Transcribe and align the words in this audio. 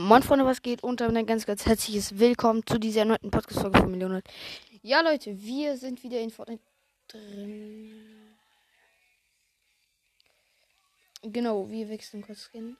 Moin 0.00 0.22
Freunde, 0.22 0.46
was 0.46 0.62
geht? 0.62 0.82
Und 0.82 1.02
damit 1.02 1.14
ein 1.14 1.26
ganz, 1.26 1.44
ganz 1.44 1.66
herzliches 1.66 2.18
Willkommen 2.18 2.66
zu 2.66 2.78
dieser 2.78 3.00
erneuten 3.00 3.30
Podcast-Folge 3.30 3.80
von 3.80 3.90
Millionen. 3.90 4.22
Ja, 4.80 5.02
Leute, 5.02 5.38
wir 5.42 5.76
sind 5.76 6.02
wieder 6.02 6.18
in 6.18 6.30
Fortnite 6.30 6.62
drin. 7.06 8.34
Genau, 11.20 11.68
wir 11.68 11.90
wechseln 11.90 12.22
kurz 12.22 12.48
Skin. 12.50 12.78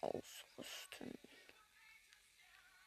Ausrüsten. 0.00 1.12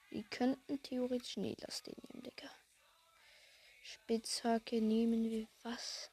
Wir 0.09 0.23
könnten 0.23 0.84
theoretisch 0.84 1.32
Schneelast 1.32 1.88
nehmen, 1.88 2.21
Digga. 2.21 2.50
Spitzhacke 3.82 4.82
nehmen 4.82 5.23
wir 5.23 5.48
was? 5.64 6.11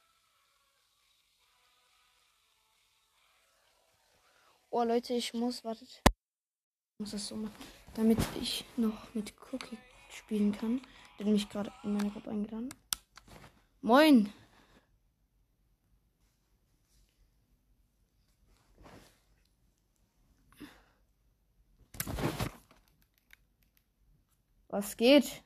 Oh 4.76 4.82
Leute, 4.82 5.14
ich 5.14 5.32
muss, 5.32 5.62
wartet. 5.62 6.02
Ich 6.04 6.98
muss 6.98 7.12
das 7.12 7.28
so 7.28 7.36
machen, 7.36 7.54
damit 7.94 8.18
ich 8.40 8.64
noch 8.76 9.14
mit 9.14 9.32
Cookie 9.52 9.78
spielen 10.10 10.50
kann. 10.50 10.80
Der 11.16 11.26
hat 11.26 11.32
mich 11.32 11.48
gerade 11.48 11.72
in 11.84 11.92
meine 11.92 12.10
Gruppe 12.10 12.30
eingeladen. 12.30 12.70
Moin! 13.82 14.32
Was 24.66 24.96
geht? 24.96 25.44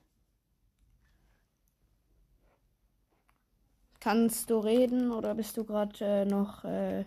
Kannst 4.00 4.48
du 4.48 4.58
reden 4.58 5.12
oder 5.12 5.34
bist 5.34 5.54
du 5.58 5.66
gerade 5.66 6.02
äh, 6.02 6.24
noch 6.24 6.64
äh, 6.64 7.04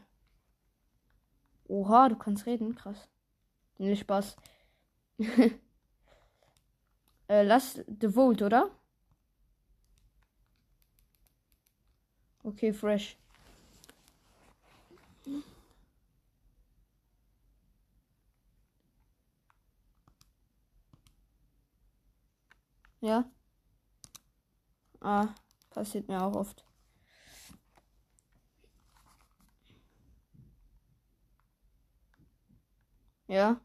Oha, 1.71 2.09
du 2.09 2.17
kannst 2.17 2.45
reden. 2.47 2.75
Krass. 2.75 3.07
Nee, 3.77 3.95
Spaß. 3.95 4.35
äh, 7.29 7.43
lass 7.43 7.75
The 7.87 8.15
Volt, 8.15 8.41
oder? 8.41 8.71
Okay, 12.43 12.73
fresh. 12.73 13.17
Ja. 23.01 23.25
Ah, 25.01 25.27
passiert 25.69 26.07
mir 26.07 26.21
auch 26.23 26.35
oft. 26.35 26.63
Ja. 33.31 33.61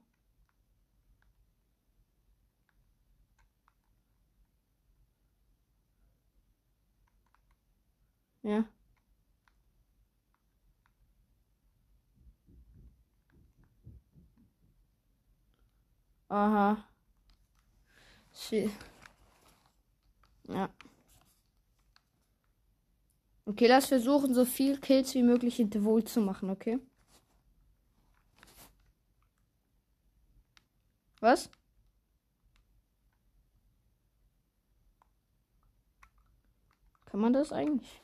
Ja. 8.45 8.67
Aha. 16.31 16.87
Ja. 20.49 20.71
Okay, 23.49 23.67
lass 23.69 23.87
versuchen, 23.87 24.35
so 24.35 24.45
viel 24.45 24.79
Kills 24.79 25.15
wie 25.15 25.23
möglich 25.23 25.59
in 25.61 25.71
The 25.73 25.83
Volt 25.85 26.09
zu 26.09 26.21
machen, 26.21 26.51
okay? 26.51 26.79
Was? 31.21 31.51
Kann 37.07 37.21
man 37.21 37.33
das 37.33 37.53
eigentlich? 37.53 38.01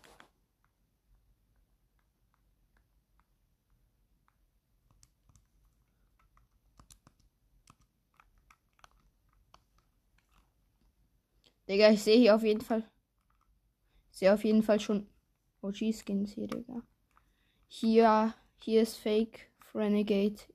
Digga, 11.69 11.91
ich 11.91 12.03
sehe 12.03 12.19
hier 12.19 12.35
auf 12.35 12.43
jeden 12.43 12.61
Fall. 12.61 12.91
Sehe 14.11 14.33
auf 14.33 14.45
jeden 14.45 14.63
Fall 14.63 14.81
schon 14.81 15.07
OG-Skins 15.63 16.33
hier, 16.33 16.47
Digga. 16.47 16.83
Hier, 17.69 18.35
hier 18.61 18.83
ist 18.83 18.97
Fake 18.97 19.51
Renegade 19.75 20.52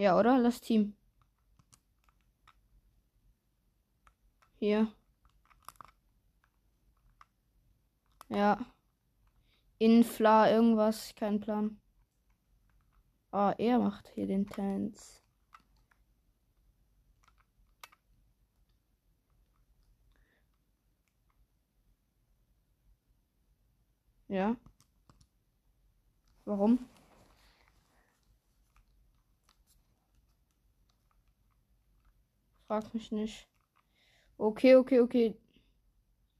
Ja, 0.00 0.18
oder? 0.18 0.38
Lass 0.38 0.60
Team. 0.62 0.94
Hier. 4.58 4.88
Ja. 8.28 8.58
Infla, 9.78 10.50
irgendwas, 10.50 11.14
kein 11.16 11.40
Plan. 11.40 11.80
Ah, 13.32 13.54
er 13.58 13.78
macht 13.78 14.08
hier 14.14 14.26
den 14.26 14.46
Tanz. 14.46 15.22
Ja. 24.28 24.56
Warum? 26.44 26.78
Frag 32.70 32.94
mich 32.94 33.10
nicht. 33.10 33.48
Okay, 34.38 34.76
okay, 34.76 35.00
okay. 35.00 35.36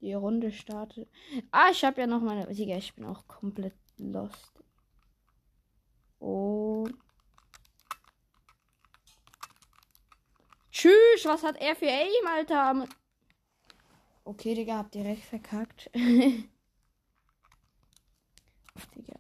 Die 0.00 0.12
Runde 0.12 0.52
startet. 0.52 1.10
Ah, 1.50 1.70
ich 1.72 1.82
habe 1.84 2.00
ja 2.00 2.06
noch 2.06 2.20
meine. 2.20 2.54
Sieger, 2.54 2.76
ich 2.76 2.94
bin 2.94 3.04
auch 3.04 3.26
komplett 3.26 3.74
lost. 3.96 4.62
Oh. 6.20 6.86
Tschüss, 10.70 11.24
was 11.24 11.42
hat 11.42 11.60
er 11.60 11.74
für 11.74 11.88
Aim, 11.88 12.26
Alter? 12.28 12.86
Okay, 14.22 14.54
Digga, 14.54 14.76
hab 14.76 14.92
direkt 14.92 15.24
verkackt. 15.24 15.90
Digga. 18.94 19.18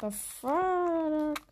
The? 0.00 1.47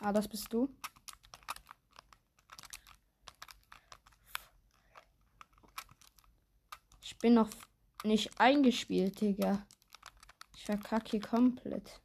Ah, 0.00 0.12
das 0.12 0.28
bist 0.28 0.52
du. 0.52 0.68
Ich 7.00 7.18
bin 7.18 7.34
noch 7.34 7.48
nicht 8.04 8.38
eingespielt, 8.38 9.20
Digga. 9.20 9.66
Ich 10.54 10.64
verkacke 10.64 11.12
hier 11.12 11.20
komplett. 11.20 12.00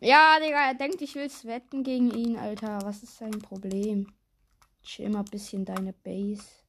Ja, 0.00 0.38
Digga, 0.38 0.68
er 0.68 0.74
denkt, 0.74 1.00
ich 1.00 1.14
will 1.14 1.30
wetten 1.44 1.82
gegen 1.82 2.10
ihn, 2.10 2.36
Alter. 2.36 2.78
Was 2.82 3.02
ist 3.02 3.16
sein 3.16 3.38
Problem? 3.40 4.12
Chill 4.82 5.08
mal 5.08 5.20
ein 5.20 5.24
bisschen 5.24 5.64
deine 5.64 5.94
Base. 5.94 6.63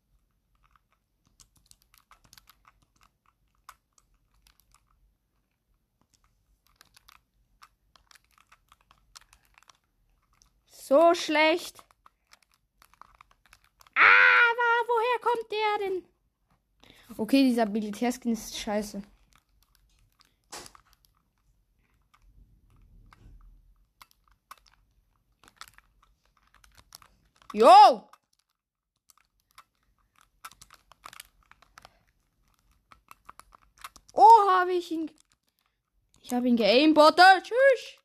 So 10.95 11.13
schlecht. 11.13 11.83
Aber 13.95 14.87
woher 14.87 15.19
kommt 15.19 15.51
der 15.51 15.77
denn? 15.79 16.07
Okay, 17.17 17.43
dieser 17.43 17.65
Militärskin 17.65 18.31
ist 18.31 18.57
scheiße. 18.57 19.01
Jo! 27.51 28.09
Oh, 34.13 34.49
habe 34.49 34.71
ich 34.71 34.89
ihn. 34.91 35.11
Ich 36.21 36.33
habe 36.33 36.47
ihn 36.47 36.55
geaimbottet. 36.55 37.43
Tschüss. 37.43 38.04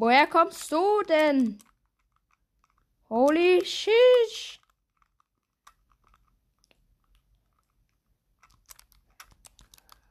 Woher 0.00 0.28
kommst 0.28 0.70
du 0.70 1.02
denn? 1.08 1.58
Holy 3.08 3.64
shit. 3.64 4.60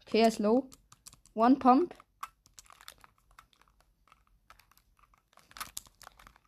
Okay, 0.06 0.22
er 0.22 0.28
ist 0.28 0.40
low. 0.40 0.70
One 1.36 1.56
Pump. 1.56 1.96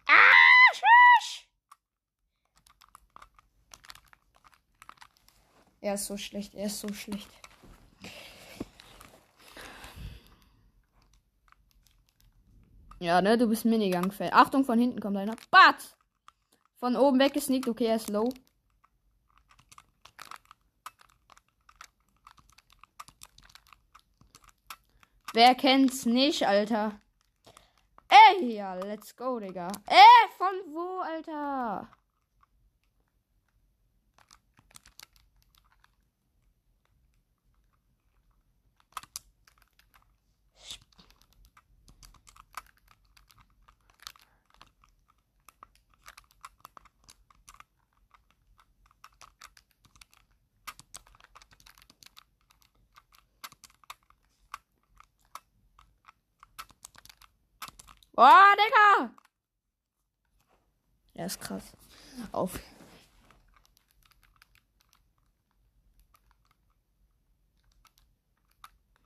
Ah, 0.06 0.74
shush! 0.74 1.48
Er 5.80 5.94
ist 5.94 6.08
so 6.08 6.18
schlecht, 6.18 6.56
er 6.56 6.66
ist 6.66 6.82
so 6.82 6.94
schlecht. 6.94 7.49
Ja, 13.10 13.24
ne, 13.24 13.40
du 13.40 13.48
bist 13.48 13.66
Minigang-Fan. 13.66 14.30
Achtung, 14.34 14.64
von 14.64 14.78
hinten 14.78 15.00
kommt 15.00 15.18
einer. 15.18 15.36
Bart! 15.50 15.98
Von 16.76 16.96
oben 16.96 17.18
weggesneakt, 17.18 17.68
okay, 17.68 17.86
er 17.86 17.96
ist 17.96 18.08
low. 18.08 18.30
Wer 25.34 25.56
kennt's 25.56 26.06
nicht, 26.06 26.46
Alter? 26.46 27.02
Ey, 28.10 28.54
ja, 28.54 28.76
let's 28.76 29.16
go, 29.16 29.40
Digga. 29.40 29.70
Ey, 29.88 30.30
von 30.38 30.72
wo, 30.72 31.00
Alter? 31.00 31.90
Oh, 58.22 58.54
Digga! 58.58 59.16
Er 61.14 61.26
ist 61.26 61.40
krass. 61.40 61.72
Auf. 62.34 62.60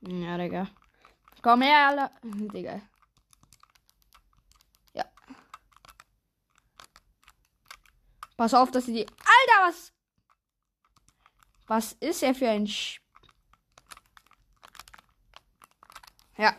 Ja, 0.00 0.36
Digga. 0.36 0.66
Komm 1.42 1.62
her, 1.62 1.86
alle. 1.86 2.10
Digga. 2.24 2.80
Ja. 4.94 5.04
Pass 8.36 8.52
auf, 8.52 8.72
dass 8.72 8.86
sie 8.86 8.94
die. 8.94 9.06
Alter, 9.06 9.68
was. 9.68 9.92
Was 11.68 11.92
ist 12.00 12.24
er 12.24 12.34
für 12.34 12.48
ein 12.48 12.66
Sch. 12.66 13.00
Ja. 16.36 16.56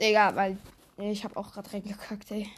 Digga, 0.00 0.36
weil 0.36 0.56
ich 1.10 1.24
habe 1.24 1.36
auch 1.36 1.52
gerade 1.52 1.72
reingekackt, 1.72 2.30
ey. 2.30 2.48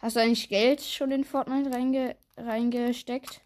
Hast 0.00 0.16
du 0.16 0.20
eigentlich 0.20 0.48
Geld 0.48 0.80
schon 0.82 1.12
in 1.12 1.24
Fortnite 1.24 1.70
reinge 1.70 2.16
reingesteckt? 2.36 3.40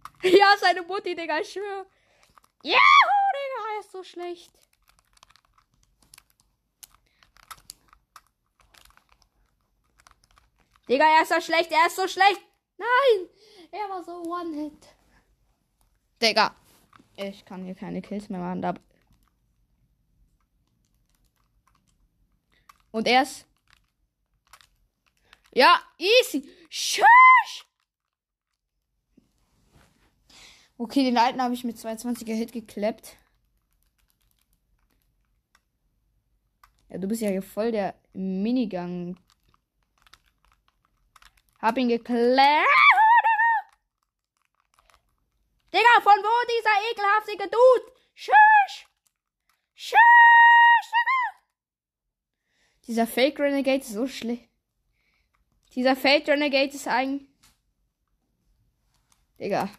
Ja, 0.22 0.54
seine 0.60 0.82
Mutti, 0.82 1.14
Digga, 1.14 1.38
ich 1.40 1.52
schwör. 1.52 1.86
Ja, 2.64 2.78
Digga, 3.34 3.74
er 3.74 3.80
ist 3.80 3.92
so 3.92 4.02
schlecht. 4.04 4.52
Digga, 10.88 11.04
er 11.04 11.22
ist 11.22 11.30
so 11.30 11.40
schlecht, 11.40 11.70
er 11.72 11.86
ist 11.86 11.96
so 11.96 12.06
schlecht. 12.06 12.40
Nein, 12.76 13.28
er 13.70 13.88
war 13.88 14.04
so 14.04 14.22
One-Hit. 14.22 14.88
Digga, 16.20 16.54
ich 17.16 17.44
kann 17.44 17.64
hier 17.64 17.74
keine 17.74 18.02
Kills 18.02 18.28
mehr 18.28 18.40
machen. 18.40 18.62
Da 18.62 18.74
Und 22.94 23.08
er 23.08 23.22
ist. 23.22 23.44
Ja, 25.52 25.80
easy. 25.98 26.48
Shush! 26.70 27.66
Okay, 30.78 31.02
den 31.02 31.18
alten 31.18 31.42
habe 31.42 31.54
ich 31.54 31.64
mit 31.64 31.76
22er 31.76 32.34
Hit 32.34 32.52
geklappt. 32.52 33.16
Ja, 36.88 36.98
du 36.98 37.08
bist 37.08 37.20
ja 37.20 37.30
hier 37.30 37.42
voll 37.42 37.72
der 37.72 37.96
Minigang 38.12 39.16
hab 41.64 41.78
ihn 41.78 41.88
geklärt. 41.88 42.68
Digga, 45.72 46.00
von 46.02 46.12
wo 46.12 46.34
dieser 46.52 46.90
ekelhaftige 46.90 47.44
Dude? 47.44 47.92
Schusch! 48.14 48.86
Schusch, 49.74 50.88
Digga! 50.92 51.22
Dieser 52.86 53.06
Fake 53.06 53.40
Renegade 53.40 53.78
ist 53.78 53.92
so 53.92 54.06
schlecht. 54.06 54.50
Dieser 55.74 55.96
Fake 55.96 56.28
Renegade 56.28 56.74
ist 56.74 56.86
ein. 56.86 57.26
Digga. 59.40 59.70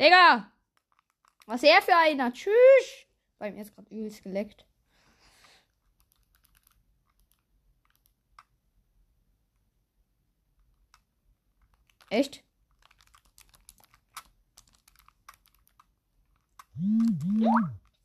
Digga! 0.00 0.50
Was 1.44 1.62
er 1.62 1.82
für 1.82 1.94
einer? 1.94 2.32
Tschüss! 2.32 2.54
Bei 3.38 3.50
mir 3.50 3.58
jetzt 3.58 3.74
gerade 3.74 3.94
übelst 3.94 4.22
geleckt. 4.22 4.64
Echt? 12.08 12.42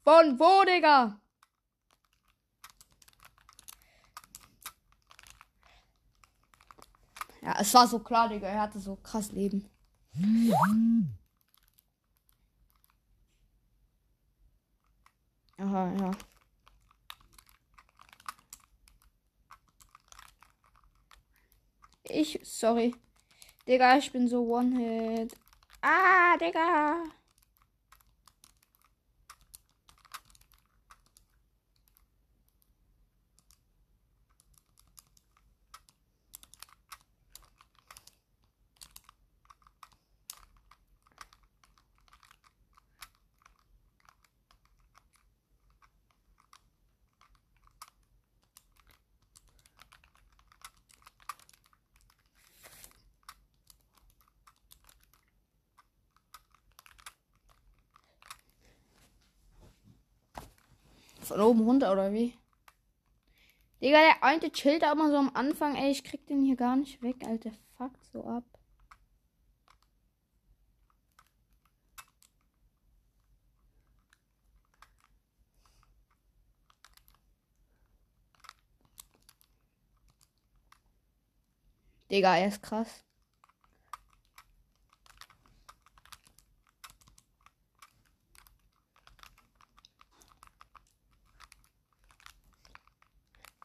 Von 0.04 0.38
wo, 0.38 0.66
Digga? 0.66 1.22
Ja, 7.42 7.56
es 7.60 7.74
war 7.74 7.88
so 7.88 8.00
klar, 8.00 8.28
Digga. 8.28 8.48
Er 8.48 8.62
hatte 8.62 8.80
so 8.80 8.98
krass 8.98 9.32
Leben. 9.32 9.70
Aha, 15.58 15.94
ja. 16.00 16.12
Ich, 22.04 22.40
sorry. 22.44 22.96
Digga, 23.68 23.98
ich 23.98 24.12
bin 24.12 24.28
so 24.28 24.42
One-Hit. 24.44 25.36
Ah, 25.82 26.38
Digga. 26.38 27.04
Von 61.36 61.44
oben 61.44 61.62
runter 61.64 61.92
oder 61.92 62.14
wie? 62.14 62.34
Digga, 63.82 64.00
der 64.00 64.24
eine 64.24 64.50
chillt 64.54 64.84
da 64.84 64.94
immer 64.94 65.10
so 65.10 65.18
am 65.18 65.32
Anfang. 65.34 65.76
Ey, 65.76 65.92
ich 65.92 66.06
krieg 66.06 66.26
den 66.28 66.46
hier 66.46 66.56
gar 66.56 66.78
nicht 66.78 67.02
weg, 67.02 67.28
Alter. 67.28 67.52
Fuck 67.78 67.92
so 68.14 68.24
ab. 68.24 68.46
Digga, 82.10 82.38
er 82.38 82.48
ist 82.48 82.64
krass. 82.64 83.05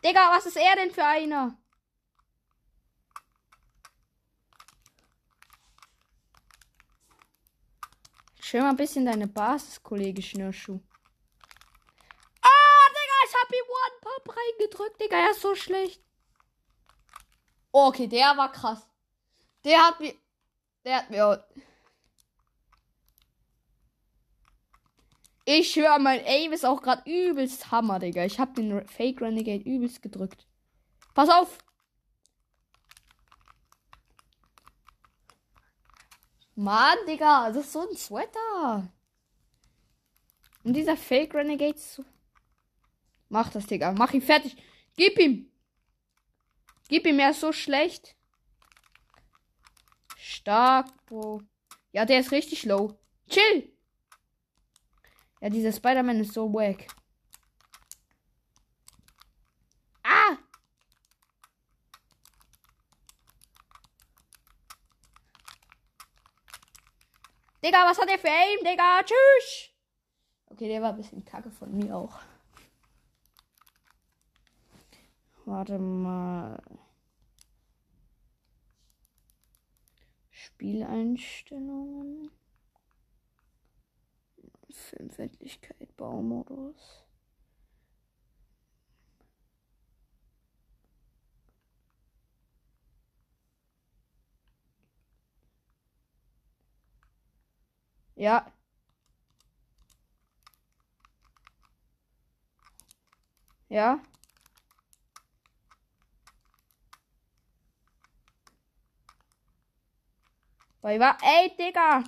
Digga, 0.04 0.30
was 0.30 0.47
ist 0.47 0.57
er 0.57 0.76
denn 0.76 0.90
für 0.90 1.04
einer? 1.04 1.57
Schön 8.40 8.62
mal 8.62 8.71
ein 8.71 8.76
bisschen 8.76 9.04
deine 9.04 9.28
Basis, 9.28 9.83
Kollege 9.83 10.23
Schnürschuh. 10.23 10.80
Ah, 12.42 12.87
Digga, 12.90 13.16
ich 13.26 13.35
hab 13.35 13.52
ihm 13.52 13.69
One-Pop 13.69 14.37
reingedrückt, 14.37 15.00
Digga, 15.00 15.16
er 15.16 15.30
ist 15.30 15.42
so 15.42 15.54
schlecht. 15.54 16.02
Okay, 17.73 18.09
der 18.09 18.37
war 18.37 18.50
krass. 18.50 18.87
Der 19.64 19.87
hat 19.87 20.00
mir. 20.00 20.14
Der 20.85 20.97
hat 20.97 21.11
mir. 21.11 21.47
Ich 25.44 25.73
schwöre, 25.73 25.99
mein 25.99 26.25
Aim 26.25 26.52
ist 26.52 26.64
auch 26.64 26.82
gerade 26.82 27.02
übelst 27.11 27.70
Hammer, 27.70 27.99
Digga. 27.99 28.25
Ich 28.25 28.38
hab 28.38 28.54
den 28.54 28.87
Fake 28.87 29.20
Renegade 29.20 29.64
übelst 29.64 30.02
gedrückt. 30.02 30.47
Pass 31.14 31.28
auf! 31.28 31.59
Mann, 36.54 36.99
Digga, 37.09 37.49
das 37.49 37.64
ist 37.64 37.73
so 37.73 37.88
ein 37.88 37.97
Sweater. 37.97 38.92
Und 40.62 40.75
dieser 40.75 40.97
Fake 40.97 41.35
Renegade 41.35 41.75
ist 41.75 41.94
so. 41.94 42.04
Mach 43.30 43.50
das, 43.50 43.66
Digga. 43.66 43.92
Mach 43.92 44.12
ihn 44.12 44.20
fertig. 44.20 44.56
Gib 44.97 45.18
ihm. 45.18 45.50
Gib 46.88 47.06
ihm, 47.06 47.18
er 47.18 47.30
ist 47.30 47.40
so 47.40 47.52
schlecht. 47.52 48.14
Stark, 50.16 50.88
Bro. 51.06 51.42
Ja, 51.92 52.04
der 52.04 52.20
ist 52.20 52.32
richtig 52.32 52.64
low. 52.64 52.99
Chill. 53.28 53.73
Ja, 55.40 55.49
dieser 55.49 55.73
Spider-Man 55.73 56.20
ist 56.20 56.35
so 56.35 56.52
wack. 56.52 56.87
Ah! 60.02 60.37
Digga, 67.64 67.88
was 67.88 67.99
hat 67.99 68.09
der 68.09 68.18
für 68.18 68.28
Aim, 68.28 68.59
Digga? 68.64 69.02
Tschüss! 69.02 69.70
Okay, 70.47 70.68
der 70.68 70.82
war 70.82 70.90
ein 70.90 70.97
bisschen 70.97 71.25
kacke 71.25 71.50
von 71.50 71.75
mir 71.75 71.97
auch. 71.97 72.20
Warte 75.47 75.78
mal. 75.78 76.62
Spieleinstellungen. 80.30 82.30
Filmfeindlichkeit, 84.73 85.97
Baumodus. 85.97 87.05
Ja. 98.17 98.53
Ja. 103.69 104.00
Weil 110.83 110.99
war, 111.00 111.17
ey, 111.23 111.55
Digga. 111.57 112.05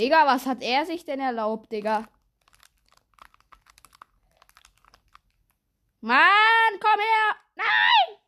Digga, 0.00 0.24
was 0.24 0.46
hat 0.46 0.62
er 0.62 0.86
sich 0.86 1.04
denn 1.04 1.20
erlaubt, 1.20 1.70
Digga? 1.70 2.08
Mann, 6.00 6.80
komm 6.80 7.00
her! 7.00 7.36
Nein! 7.54 8.19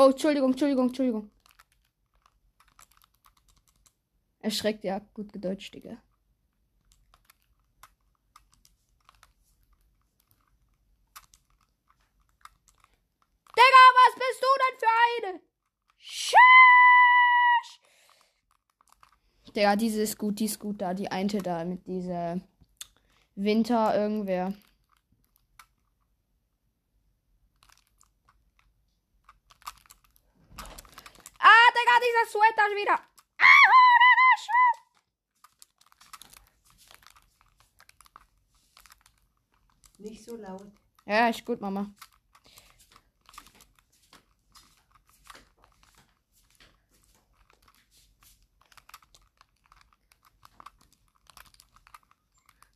Oh, 0.00 0.10
Entschuldigung, 0.10 0.50
Entschuldigung, 0.52 0.86
Entschuldigung. 0.86 1.30
Erschreckt, 4.38 4.84
ja. 4.84 5.00
Gut 5.12 5.32
gedeutscht, 5.32 5.74
Digga. 5.74 6.00
Digga, 13.56 13.84
was 13.98 14.14
bist 14.14 14.40
du 14.40 14.46
denn 14.62 14.78
für 14.78 14.94
eine? 15.08 15.40
Schisch! 15.96 17.80
Digga, 19.56 19.74
diese 19.74 20.02
ist 20.02 20.16
gut, 20.16 20.38
die 20.38 20.44
ist 20.44 20.60
gut 20.60 20.80
da. 20.80 20.94
Die 20.94 21.10
einte 21.10 21.38
da 21.38 21.64
mit 21.64 21.84
dieser 21.88 22.40
Winter 23.34 24.00
irgendwer. 24.00 24.54
Ah, 31.40 31.68
Digga, 31.74 31.96
dieser 32.00 32.26
Sweater 32.30 32.66
wieder. 32.74 32.98
Ah, 33.38 33.64
Digga, 34.04 34.30
Scheiß. 34.44 34.78
Nicht 39.98 40.24
so 40.24 40.36
laut. 40.36 40.72
Ja, 41.08 41.28
ist 41.30 41.42
gut, 41.46 41.58
Mama. 41.62 41.90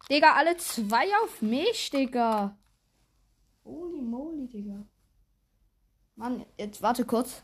Digga, 0.08 0.32
alle 0.32 0.56
zwei 0.56 1.04
auf 1.22 1.42
mich, 1.42 1.90
Digga. 1.90 2.56
Holy 3.64 4.00
moly, 4.00 4.48
Digga. 4.48 4.86
Mann, 6.16 6.46
jetzt 6.56 6.80
warte 6.80 7.04
kurz. 7.04 7.42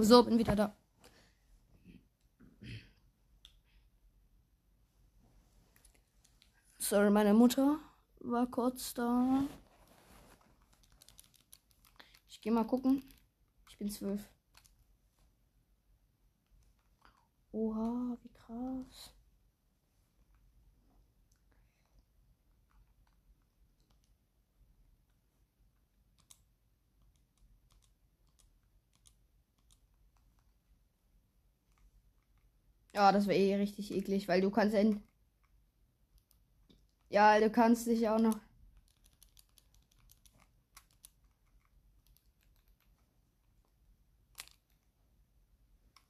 So, 0.00 0.24
bin 0.24 0.38
wieder 0.38 0.56
da. 0.56 0.76
Sorry, 6.88 7.10
meine 7.10 7.34
Mutter 7.34 7.80
war 8.20 8.46
kurz 8.46 8.94
da. 8.94 9.42
Ich 12.28 12.40
geh 12.40 12.52
mal 12.52 12.62
gucken. 12.62 13.02
Ich 13.68 13.76
bin 13.76 13.90
zwölf. 13.90 14.22
Oha, 17.50 18.16
wie 18.22 18.28
krass. 18.28 19.12
Ja, 32.94 33.10
das 33.10 33.26
wäre 33.26 33.38
eh 33.38 33.56
richtig 33.56 33.90
eklig, 33.92 34.28
weil 34.28 34.40
du 34.40 34.50
kannst 34.50 34.76
in. 34.76 35.02
Ja, 37.16 37.40
du 37.40 37.48
kannst 37.50 37.86
dich 37.86 38.06
auch 38.10 38.18
noch. 38.18 38.38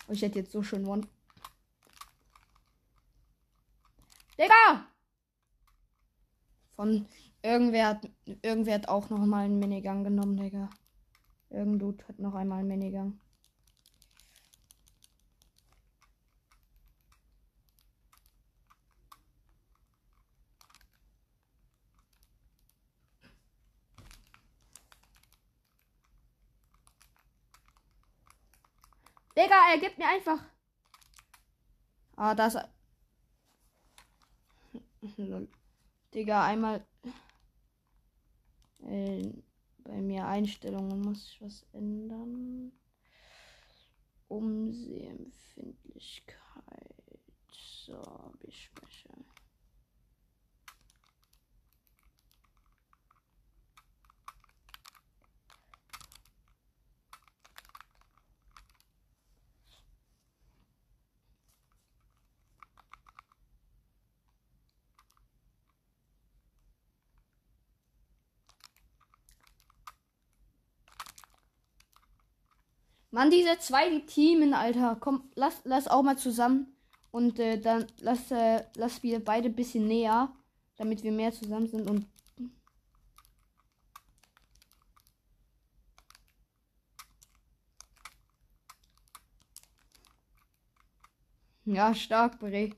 Oh, 0.08 0.12
ich 0.12 0.22
hätte 0.22 0.40
jetzt 0.40 0.50
so 0.50 0.64
schön 0.64 0.84
One. 0.84 1.06
Digga! 4.36 4.88
Von 6.74 7.06
irgendwer 7.40 7.86
hat, 7.86 8.10
irgendwer 8.42 8.74
hat 8.74 8.88
auch 8.88 9.08
noch 9.08 9.24
mal 9.24 9.44
einen 9.44 9.60
Minigun 9.60 10.02
genommen, 10.02 10.36
Digga. 10.36 10.68
Irgend 11.50 12.08
hat 12.08 12.18
noch 12.18 12.34
einmal 12.34 12.58
einen 12.58 12.68
Minigun. 12.68 13.20
Digga, 29.36 29.70
er 29.72 29.78
gibt 29.78 29.98
mir 29.98 30.08
einfach. 30.08 30.42
Ah, 32.16 32.34
das. 32.34 32.56
Digga, 36.14 36.44
einmal. 36.44 36.84
Äh, 38.82 39.32
bei 39.78 40.00
mir 40.00 40.26
Einstellungen 40.26 41.00
muss 41.00 41.30
ich 41.30 41.40
was 41.42 41.66
ändern. 41.72 42.72
Umsehempfindlichkeit. 44.28 47.20
So, 47.50 48.32
Beschwäche. 48.40 49.08
Mann, 73.16 73.30
diese 73.30 73.58
zwei, 73.60 74.00
Teamen, 74.00 74.52
Alter. 74.52 74.98
Komm, 75.00 75.30
lass, 75.36 75.62
lass 75.64 75.88
auch 75.88 76.02
mal 76.02 76.18
zusammen. 76.18 76.76
Und 77.10 77.38
äh, 77.38 77.58
dann 77.58 77.86
lass, 77.98 78.30
äh, 78.30 78.62
lass 78.74 79.02
wir 79.02 79.24
beide 79.24 79.48
ein 79.48 79.54
bisschen 79.54 79.88
näher, 79.88 80.30
damit 80.76 81.02
wir 81.02 81.12
mehr 81.12 81.32
zusammen 81.32 81.66
sind 81.66 81.88
und. 81.88 82.06
Ja, 91.64 91.94
stark, 91.94 92.38
Bre. 92.38 92.68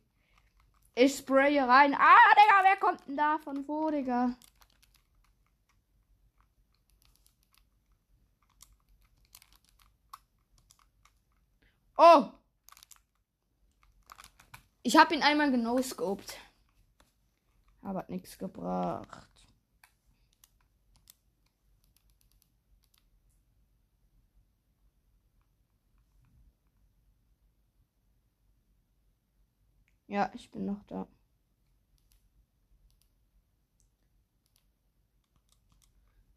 Ich 0.94 1.16
spraye 1.16 1.66
rein. 1.66 1.94
Ah, 1.94 2.34
Digga, 2.36 2.62
wer 2.62 2.76
kommt 2.76 3.08
denn 3.08 3.16
da 3.16 3.38
von 3.38 3.66
wo, 3.66 3.90
Digga? 3.90 4.36
Oh! 11.98 12.30
Ich 14.82 14.96
habe 14.96 15.14
ihn 15.14 15.22
einmal 15.22 15.50
genoscoped. 15.50 16.38
Aber 17.82 17.98
hat 18.00 18.10
nichts 18.10 18.38
gebracht. 18.38 19.28
Ja, 30.06 30.30
ich 30.34 30.50
bin 30.50 30.64
noch 30.66 30.82
da. 30.84 31.06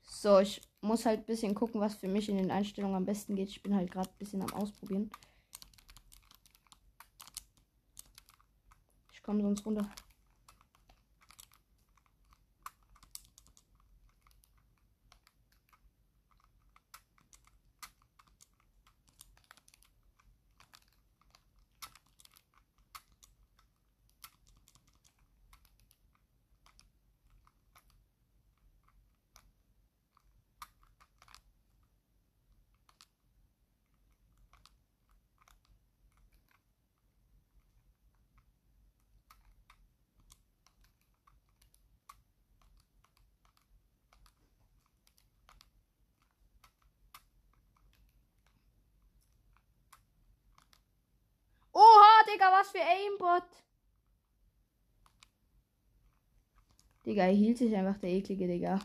So, 0.04 0.40
ich 0.40 0.62
muss 0.82 1.06
halt 1.06 1.22
ein 1.22 1.26
bisschen 1.26 1.56
gucken, 1.56 1.80
was 1.82 1.96
für 1.96 2.08
mich 2.08 2.30
in 2.30 2.38
den 2.38 2.52
Einstellungen 2.52 2.96
am 2.98 3.06
besten 3.06 3.36
geht. 3.36 3.50
Ich 3.50 3.64
bin 3.64 3.76
halt 3.76 3.92
gerade 3.92 4.10
ein 4.10 4.18
bisschen 4.18 4.42
am 4.42 4.54
Ausprobieren. 4.54 5.12
Ich 9.22 9.24
komme 9.24 9.44
sonst 9.44 9.64
runter. 9.68 9.88
Digga, 52.42 52.52
was 52.54 52.72
für 52.72 52.80
Aimbot. 52.82 53.44
Digga, 57.06 57.26
er 57.26 57.34
hielt 57.34 57.60
sich 57.60 57.76
einfach 57.76 58.00
der 58.00 58.10
eklige, 58.10 58.48
Digga. 58.48 58.80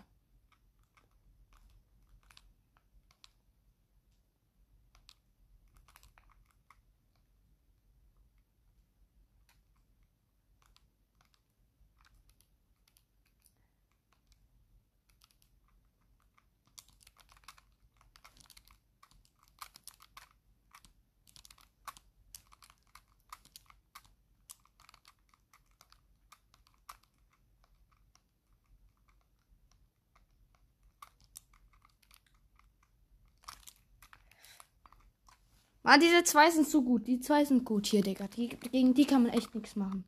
Ah, 35.89 35.99
diese 35.99 36.25
zwei 36.25 36.51
sind 36.51 36.69
so 36.69 36.83
gut. 36.83 37.07
Die 37.07 37.21
zwei 37.21 37.45
sind 37.45 37.65
gut 37.65 37.87
hier, 37.87 38.03
Digga. 38.03 38.27
Die, 38.27 38.49
gegen 38.49 38.93
die 38.93 39.07
kann 39.07 39.23
man 39.23 39.33
echt 39.33 39.55
nichts 39.55 39.77
machen. 39.77 40.05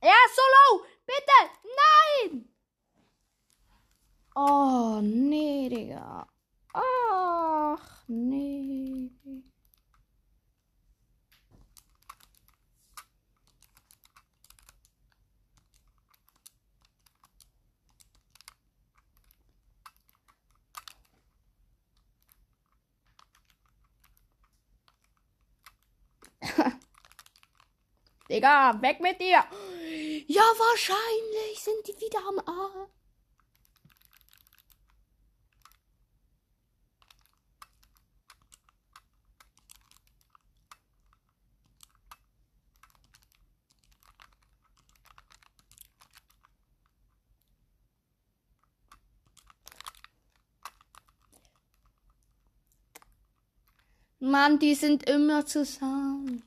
Ja, 0.00 0.14
solo! 0.36 0.86
Bitte! 1.06 1.38
Nein! 2.30 2.48
Oh, 4.36 5.00
nee, 5.02 5.68
Digga. 5.68 6.28
Ach, 6.72 8.04
nee. 8.06 9.10
Digga, 28.34 28.82
weg 28.82 28.98
mit 29.00 29.20
dir. 29.20 29.44
Ja, 30.26 30.42
wahrscheinlich 30.42 31.60
sind 31.62 31.86
die 31.86 32.00
wieder 32.00 32.18
am 32.26 32.40
A. 32.40 32.88
Mann, 54.18 54.58
die 54.58 54.74
sind 54.74 55.08
immer 55.08 55.46
zusammen. 55.46 56.42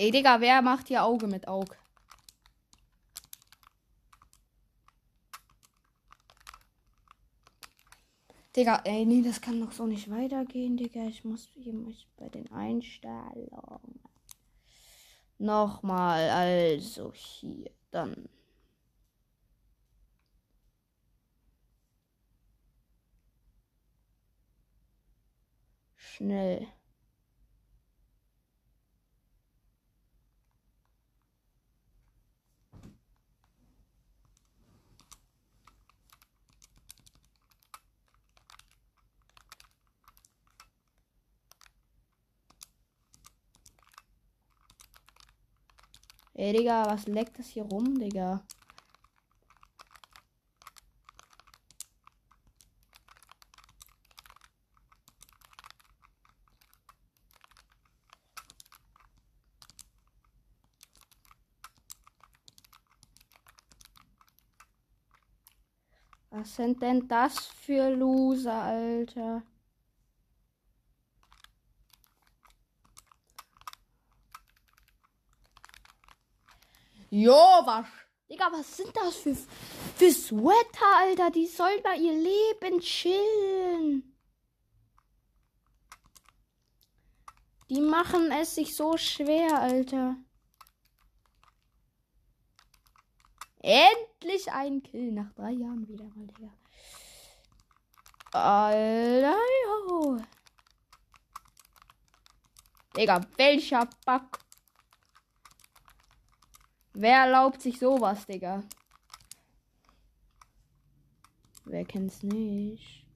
Ey, 0.00 0.10
Digga, 0.10 0.40
wer 0.40 0.62
macht 0.62 0.88
hier 0.88 1.04
Auge 1.04 1.26
mit 1.26 1.46
Auge? 1.46 1.76
Digga, 8.56 8.80
ey, 8.84 9.04
nee, 9.04 9.20
das 9.20 9.42
kann 9.42 9.60
doch 9.60 9.72
so 9.72 9.84
nicht 9.84 10.10
weitergehen, 10.10 10.78
Digga. 10.78 11.06
Ich 11.06 11.22
muss 11.24 11.50
hier 11.52 11.74
mich 11.74 12.08
bei 12.16 12.30
den 12.30 12.50
Einstellungen. 12.50 14.00
Nochmal, 15.36 16.30
also 16.30 17.12
hier, 17.12 17.70
dann. 17.90 18.30
Schnell. 25.96 26.68
Ey, 46.40 46.54
Digga, 46.54 46.86
was 46.86 47.06
leckt 47.06 47.38
das 47.38 47.48
hier 47.48 47.64
rum, 47.64 47.98
Digga? 47.98 48.42
Was 66.30 66.56
sind 66.56 66.80
denn 66.80 67.06
das 67.06 67.48
für 67.48 67.90
Loser, 67.90 68.62
Alter? 68.62 69.42
Jo, 77.10 77.62
was? 77.66 77.86
Digga, 78.30 78.52
was 78.52 78.76
sind 78.76 78.96
das 78.96 79.16
für, 79.16 79.34
für 79.34 80.12
Sweater, 80.12 80.96
Alter? 80.98 81.30
Die 81.32 81.46
sollen 81.46 81.82
da 81.82 81.94
ihr 81.94 82.12
Leben 82.12 82.78
chillen. 82.78 84.16
Die 87.68 87.80
machen 87.80 88.30
es 88.30 88.54
sich 88.54 88.76
so 88.76 88.96
schwer, 88.96 89.60
Alter. 89.60 90.16
Endlich 93.58 94.50
ein 94.52 94.82
Kill 94.82 95.12
nach 95.12 95.32
drei 95.32 95.50
Jahren 95.50 95.86
wieder 95.88 96.04
mal, 96.04 96.26
Digga. 96.28 96.52
Alter, 98.32 99.36
jo. 99.64 100.18
Digga, 102.96 103.20
welcher 103.36 103.88
Bug. 104.06 104.38
Wer 106.92 107.18
erlaubt 107.18 107.62
sich 107.62 107.78
sowas, 107.78 108.26
Digga? 108.26 108.62
Wer 111.64 111.84
kennt's 111.84 112.22
nicht? 112.22 113.06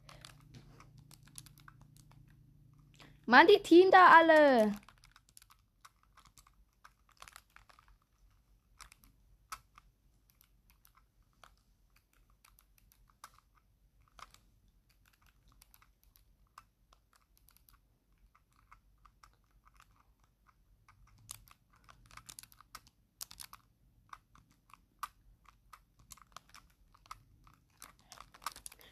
Mann, 3.27 3.47
die 3.47 3.63
Team 3.63 3.91
da 3.91 4.09
alle. 4.19 4.73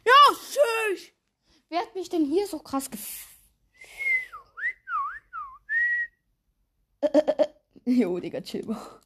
Ja, 0.05 0.35
schön. 0.35 1.13
Wer 1.69 1.79
hat 1.79 1.95
mich 1.95 2.02
denn 2.13 2.25
hier 2.25 2.47
so 2.47 2.59
krass 2.59 2.89
gef... 2.89 3.27
Äh, 7.01 7.07
äh, 7.07 7.43
äh. 7.43 7.53
Jo, 7.85 8.19
Digga, 8.19 8.41
chill 8.41 8.65
mal. 8.65 9.01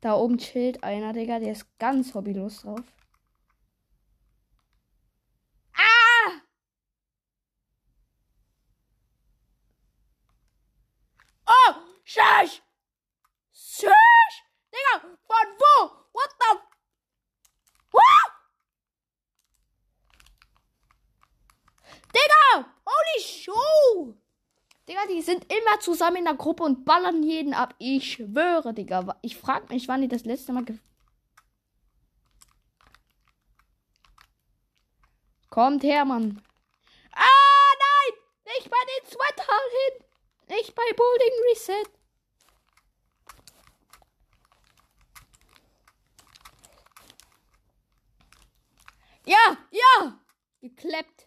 Da 0.00 0.14
oben 0.14 0.38
chillt 0.38 0.82
einer, 0.84 1.12
Digga, 1.12 1.38
der 1.38 1.52
ist 1.52 1.66
ganz 1.78 2.14
hobbylos 2.14 2.62
drauf. 2.62 2.82
Ah! 5.74 6.42
Oh, 11.46 11.74
Shush! 12.04 12.62
Shush! 13.52 14.36
Digga, 14.70 15.00
von 15.00 15.48
wo? 15.58 15.90
What 16.12 16.30
the 16.40 16.58
What? 17.90 18.38
Holy 23.14 23.22
show! 23.22 24.14
Digga, 24.88 25.06
die 25.10 25.22
sind 25.22 25.44
immer 25.52 25.80
zusammen 25.80 26.16
in 26.18 26.24
der 26.24 26.34
Gruppe 26.34 26.62
und 26.62 26.84
ballern 26.84 27.22
jeden 27.22 27.52
ab. 27.54 27.74
Ich 27.78 28.12
schwöre, 28.12 28.72
Digga. 28.72 29.18
Ich 29.22 29.36
frag 29.36 29.68
mich, 29.70 29.86
wann 29.88 30.00
die 30.02 30.08
das 30.08 30.24
letzte 30.24 30.52
Mal. 30.52 30.64
ge- 30.64 30.78
Kommt 35.50 35.82
her, 35.82 36.04
Mann. 36.04 36.42
Ah, 37.12 37.24
nein! 37.24 38.18
Nicht 38.54 38.70
bei 38.70 38.76
den 39.00 39.10
Sweater 39.10 39.52
hin! 39.70 40.04
Nicht 40.56 40.74
bei 40.74 40.82
Building 40.96 41.34
Reset! 41.50 41.90
Ja, 49.24 49.56
ja! 49.70 50.18
Gekleppt. 50.60 51.17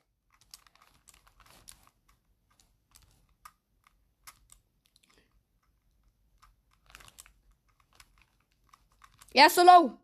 Ja, 9.33 9.49
so 9.49 9.63
low. 9.63 9.97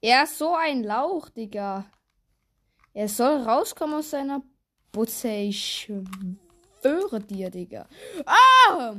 Er 0.00 0.22
ist 0.24 0.38
so 0.38 0.54
ein 0.54 0.84
Lauch, 0.84 1.28
Digga. 1.30 1.90
Er 2.94 3.08
soll 3.08 3.42
rauskommen 3.42 3.96
aus 3.98 4.10
seiner 4.10 4.42
Butze. 4.92 5.28
Ich 5.28 5.86
schwöre 6.82 7.20
dir, 7.20 7.50
Digga. 7.50 7.86
Ah! 8.26 8.94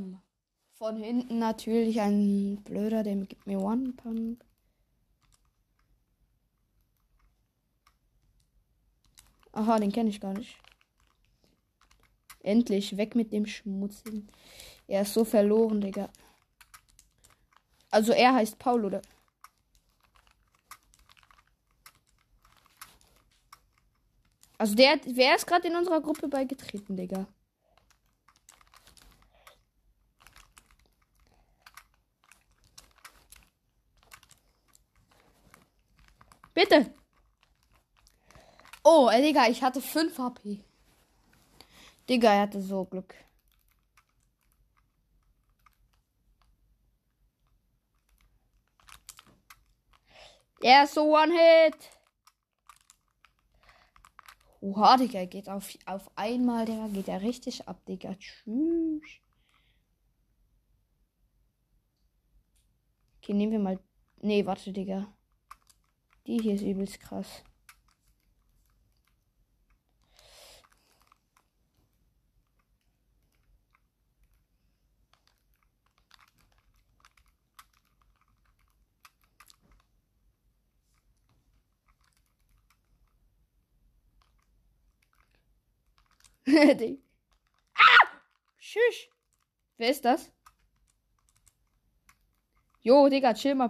Von 0.73 0.95
hinten 0.95 1.39
natürlich 1.39 1.99
ein 1.99 2.61
Blöder, 2.63 3.03
der 3.03 3.15
gibt 3.17 3.45
mir 3.45 3.59
One 3.59 3.91
Pump. 3.93 4.45
Aha, 9.51 9.77
den 9.77 9.91
kenne 9.91 10.09
ich 10.09 10.21
gar 10.21 10.33
nicht. 10.33 10.57
Endlich, 12.41 12.95
weg 12.95 13.15
mit 13.15 13.33
dem 13.33 13.45
Schmutzigen. 13.45 14.27
Er 14.87 15.01
ist 15.01 15.13
so 15.13 15.25
verloren, 15.25 15.81
Digga. 15.81 16.09
Also 17.91 18.13
er 18.13 18.33
heißt 18.35 18.57
Paul, 18.57 18.85
oder? 18.85 19.01
Also 24.59 24.75
der, 24.75 24.99
wer 25.05 25.35
ist 25.35 25.47
gerade 25.47 25.67
in 25.69 25.75
unserer 25.75 26.01
Gruppe 26.01 26.27
beigetreten, 26.27 26.97
Digga? 26.97 27.25
Bitte. 36.53 36.93
Oh, 38.83 39.09
ey, 39.09 39.21
Digga, 39.21 39.47
ich 39.47 39.63
hatte 39.63 39.81
5 39.81 40.17
HP. 40.17 40.61
Digga, 42.09 42.33
er 42.33 42.41
hatte 42.41 42.61
so 42.61 42.83
Glück. 42.83 43.15
Er 50.61 50.83
ist 50.83 50.95
so 50.95 51.15
One-Hit. 51.15 51.98
Oha, 54.61 54.97
Digga, 54.97 55.25
geht 55.25 55.49
auf, 55.49 55.77
auf 55.85 56.09
einmal, 56.17 56.65
Digga, 56.65 56.87
geht 56.87 57.07
er 57.07 57.21
richtig 57.21 57.67
ab, 57.67 57.85
Digga. 57.85 58.15
Tschüss. 58.15 59.03
Okay, 63.17 63.33
nehmen 63.33 63.51
wir 63.53 63.59
mal. 63.59 63.79
Nee, 64.21 64.45
warte, 64.45 64.73
Digga. 64.73 65.13
Die 66.27 66.39
hier 66.39 66.55
ist 66.55 66.61
übelst 66.61 66.99
krass. 66.99 67.43
ah! 87.75 88.07
Tschüss. 88.59 89.07
Wer 89.77 89.89
ist 89.89 90.03
das? 90.03 90.31
Jo, 92.81 93.07
Digga, 93.09 93.33
chill 93.33 93.55
mal. 93.55 93.69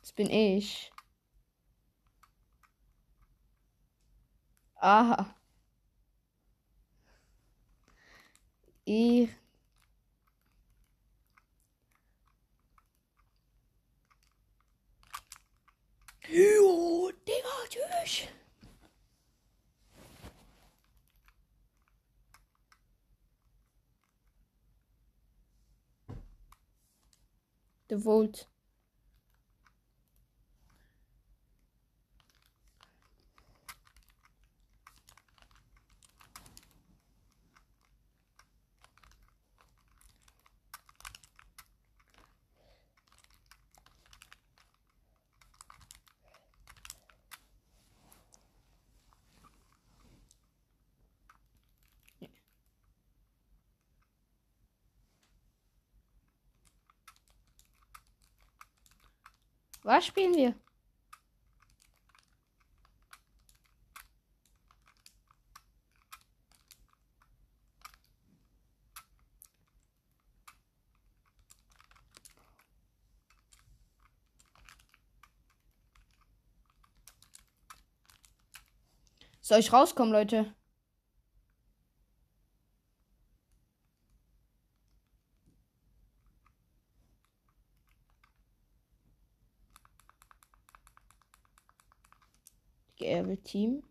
Das 0.00 0.12
bin 0.12 0.30
ich. 0.30 0.92
Aha. 4.80 5.34
Ich. 8.84 9.28
Jo, 16.28 17.10
Digga, 17.26 17.56
tschüss. 17.68 18.28
The 27.88 27.96
Vault. 27.96 28.46
Was 59.88 60.04
spielen 60.04 60.34
wir? 60.34 60.54
Soll 79.40 79.60
ich 79.60 79.72
rauskommen, 79.72 80.12
Leute? 80.12 80.54
Erbe 93.02 93.42
Team. 93.42 93.82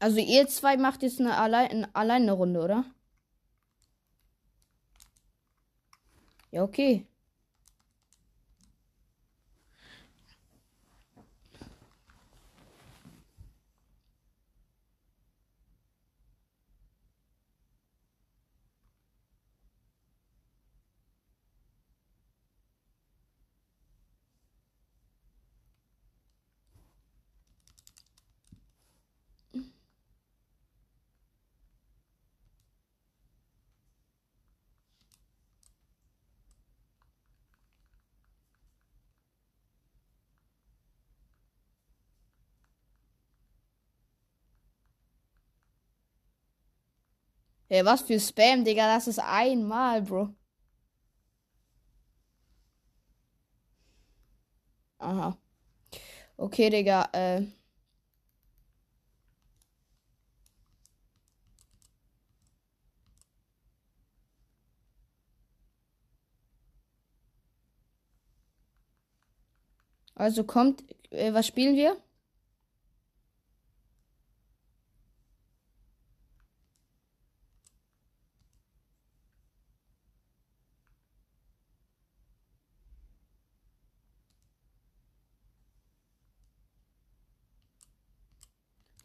Also 0.00 0.18
ihr 0.18 0.46
zwei 0.48 0.76
macht 0.76 1.02
jetzt 1.02 1.20
eine 1.20 1.36
allein, 1.36 1.70
eine 1.70 1.94
alleine 1.94 2.32
Runde, 2.32 2.60
oder? 2.60 2.84
Ja, 6.50 6.62
okay. 6.62 7.06
Hey, 47.70 47.82
was 47.84 48.02
für 48.02 48.18
Spam, 48.20 48.64
Digga, 48.64 48.94
das 48.94 49.08
ist 49.08 49.18
einmal, 49.20 50.02
Bro. 50.02 50.34
Aha. 55.00 55.36
Okay, 56.38 56.70
Digga, 56.70 57.08
äh. 57.12 57.42
Also 70.14 70.44
kommt, 70.44 70.84
äh, 71.10 71.32
was 71.32 71.46
spielen 71.46 71.74
wir? 71.76 71.96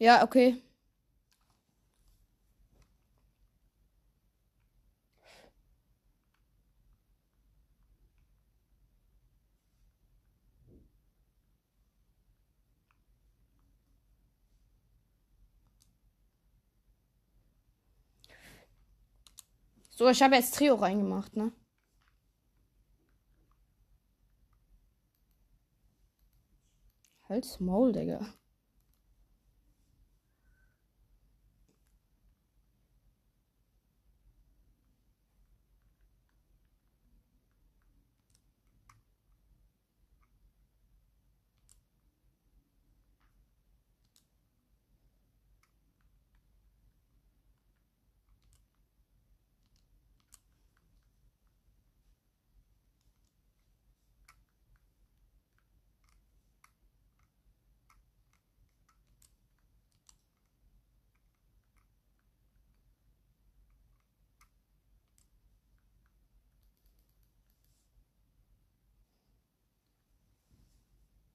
Ja, 0.03 0.21
okay. 0.21 0.61
So, 19.91 20.09
ich 20.09 20.21
habe 20.21 20.35
jetzt 20.35 20.55
Trio 20.55 20.75
reingemacht, 20.75 21.37
ne? 21.37 21.53
Halt's 27.27 27.59
Maul, 27.59 27.91
Digga. 27.91 28.33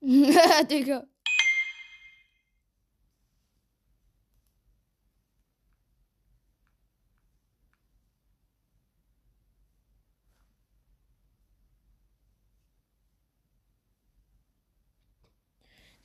Digga. 0.71 1.05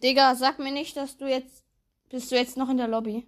Digga, 0.02 0.36
sag 0.36 0.60
mir 0.60 0.72
nicht, 0.72 0.98
dass 0.98 1.16
du 1.18 1.26
jetzt. 1.28 1.64
Bist 2.10 2.30
du 2.32 2.36
jetzt 2.36 2.58
noch 2.58 2.70
in 2.70 2.78
der 2.78 2.90
Lobby? 2.90 3.26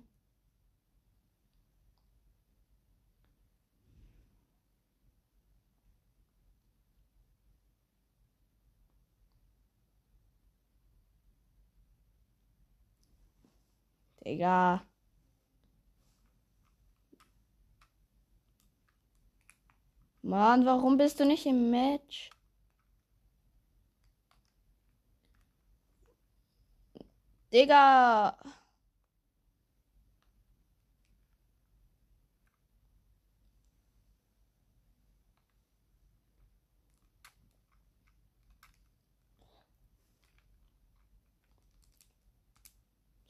Digga. 14.26 14.82
Mann, 20.24 20.66
warum 20.66 20.98
bist 20.98 21.20
du 21.20 21.26
nicht 21.26 21.46
im 21.46 21.70
Match? 21.70 22.30
Digga. 27.52 28.38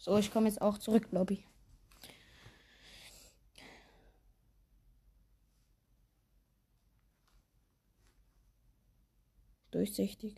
So, 0.05 0.17
ich 0.19 0.31
komme 0.31 0.47
jetzt 0.47 0.61
auch 0.61 0.77
zurück, 0.77 1.07
Lobby. 1.11 1.43
Durchsichtig. 9.71 10.35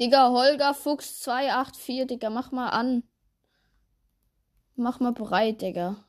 Digga, 0.00 0.30
Holger 0.30 0.72
Fuchs 0.72 1.20
284, 1.20 2.06
Digga, 2.06 2.30
mach 2.30 2.52
mal 2.52 2.70
an. 2.70 3.02
Mach 4.74 4.98
mal 4.98 5.12
bereit, 5.12 5.60
Digga. 5.60 6.02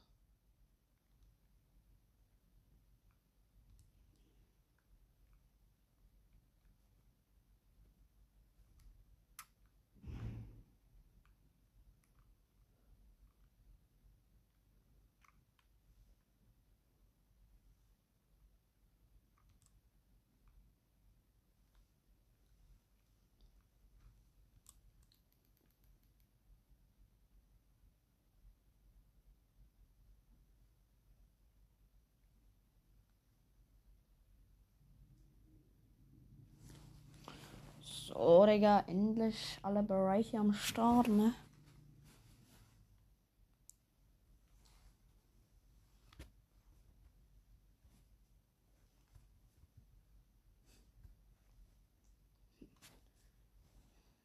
So, 38.22 38.46
Digga, 38.46 38.84
endlich 38.86 39.58
alle 39.64 39.82
Bereiche 39.82 40.38
am 40.38 40.54
Start, 40.54 41.08
ne? 41.08 41.34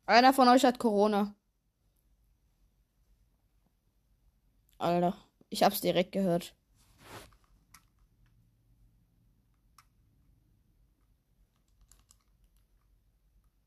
Einer 0.07 0.33
von 0.33 0.49
euch 0.49 0.65
hat 0.65 0.81
Corona. 0.81 1.37
Alter, 4.79 5.15
ich 5.51 5.63
hab's 5.63 5.81
direkt 5.83 6.13
gehört. 6.13 6.56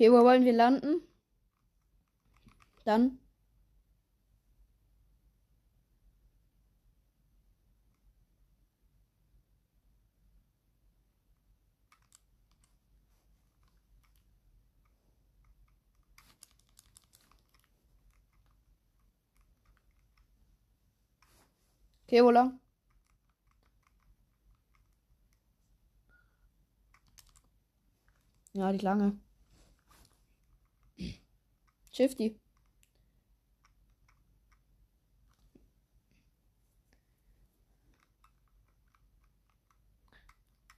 Okay, 0.00 0.10
wo 0.10 0.24
wollen 0.24 0.46
wir 0.46 0.54
landen? 0.54 1.02
Dann. 2.86 3.18
Okay, 22.06 22.24
wo 22.24 22.30
lang? 22.30 22.58
Ja, 28.54 28.72
die 28.72 28.78
lange. 28.78 29.20
Shifty. 31.92 32.40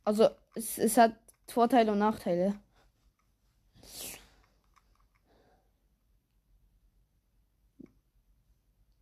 Also, 0.05 0.29
es, 0.55 0.79
es 0.79 0.97
hat 0.97 1.17
Vorteile 1.49 1.93
und 1.93 1.99
Nachteile. 1.99 2.55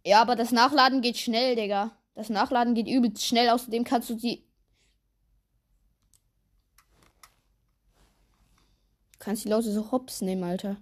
Ja, 0.05 0.21
aber 0.23 0.37
das 0.37 0.51
Nachladen 0.53 1.01
geht 1.03 1.17
schnell, 1.19 1.57
Digga. 1.57 1.97
Das 2.15 2.29
Nachladen 2.31 2.75
geht 2.75 2.87
übelst 2.89 3.25
schnell. 3.25 3.49
Außerdem 3.51 3.85
kannst 3.85 4.11
du 4.11 4.15
die. 4.15 4.45
Kannst 9.19 9.45
die 9.45 9.49
Leute 9.51 9.71
so 9.73 9.91
hops 9.93 10.21
nehmen, 10.23 10.43
Alter. 10.45 10.77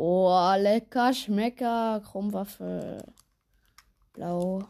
Oh, 0.00 0.54
lecker 0.56 1.12
Schmecker. 1.12 2.00
Chromwaffe. 2.04 3.04
Blau. 4.12 4.62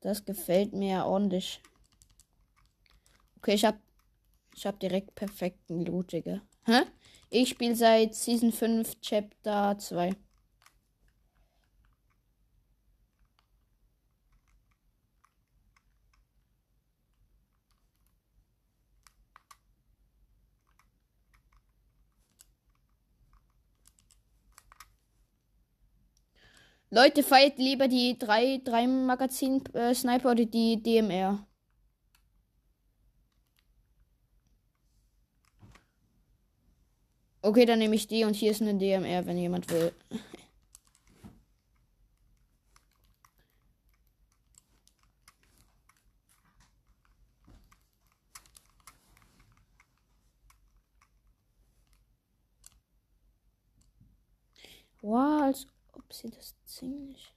Das 0.00 0.24
gefällt 0.24 0.72
mir 0.72 1.06
ordentlich. 1.06 1.60
Okay, 3.38 3.54
ich 3.54 3.64
hab. 3.64 3.80
Ich 4.54 4.64
hab 4.64 4.78
direkt 4.78 5.16
perfekten 5.16 5.84
Loot. 5.84 6.12
Hä? 6.12 6.82
Ich 7.28 7.48
spiele 7.48 7.74
seit 7.74 8.14
Season 8.14 8.52
5, 8.52 9.00
Chapter 9.00 9.76
2. 9.76 10.14
Leute, 26.96 27.22
feiert 27.22 27.58
lieber 27.58 27.88
die 27.88 28.18
3, 28.18 28.62
3 28.64 28.86
Magazin 28.86 29.62
äh, 29.74 29.94
Sniper 29.94 30.30
oder 30.30 30.46
die 30.46 30.82
DMR. 30.82 31.46
Okay, 37.42 37.66
dann 37.66 37.80
nehme 37.80 37.94
ich 37.96 38.06
die 38.08 38.24
und 38.24 38.34
hier 38.34 38.50
ist 38.50 38.62
eine 38.62 38.74
DMR, 38.76 39.26
wenn 39.26 39.36
jemand 39.36 39.70
will. 39.70 39.92
Wow, 55.02 55.54
ob 56.06 56.12
sie 56.12 56.30
das 56.30 56.54
ziemlich. 56.64 57.34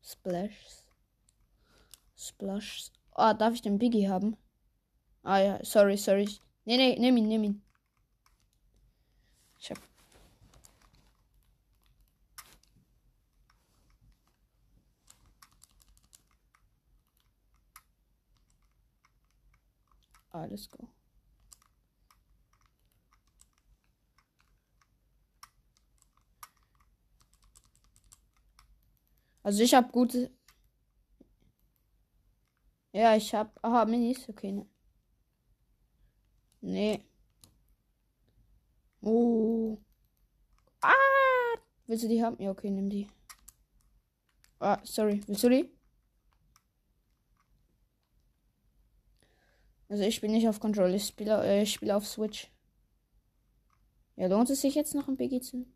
Splash. 0.00 0.84
Splash. 2.16 2.90
Ah, 3.12 3.34
darf 3.34 3.54
ich 3.54 3.62
den 3.62 3.78
Biggie 3.78 4.08
haben? 4.08 4.36
Ah 5.24 5.38
ja, 5.38 5.64
sorry, 5.64 5.96
sorry. 5.96 6.28
Nee, 6.64 6.76
nee, 6.76 6.96
nimm 6.98 7.16
ihn, 7.16 7.28
nimm 7.28 7.44
ihn. 7.44 7.62
Ich 9.58 9.70
hab. 9.70 9.78
Alles 20.30 20.70
go. 20.70 20.88
Also 29.42 29.62
ich 29.62 29.74
habe 29.74 29.90
gute. 29.90 30.30
Ja, 32.92 33.16
ich 33.16 33.34
habe. 33.34 33.50
Aha, 33.62 33.84
Minis. 33.84 34.28
Okay, 34.28 34.52
ne. 34.52 34.66
Nee. 36.60 37.04
Oh. 39.02 39.78
Ah! 40.82 40.94
Willst 41.86 42.04
du 42.04 42.08
die 42.08 42.22
haben? 42.22 42.40
Ja, 42.40 42.50
okay, 42.50 42.70
nimm 42.70 42.90
die. 42.90 43.08
Ah, 44.60 44.78
sorry. 44.84 45.22
Willst 45.26 45.42
du 45.44 45.48
die? 45.48 45.70
Also 49.90 50.04
ich 50.04 50.20
bin 50.20 50.30
nicht 50.30 50.48
auf 50.48 50.60
Control, 50.60 50.94
ich 50.94 51.08
spiele, 51.08 51.44
äh, 51.44 51.62
ich 51.62 51.92
auf 51.92 52.06
Switch. 52.06 52.48
Ja, 54.14 54.28
lohnt 54.28 54.48
es 54.50 54.60
sich 54.60 54.76
jetzt 54.76 54.94
noch 54.94 55.08
ein 55.08 55.16
BG 55.16 55.40
zu? 55.40 55.66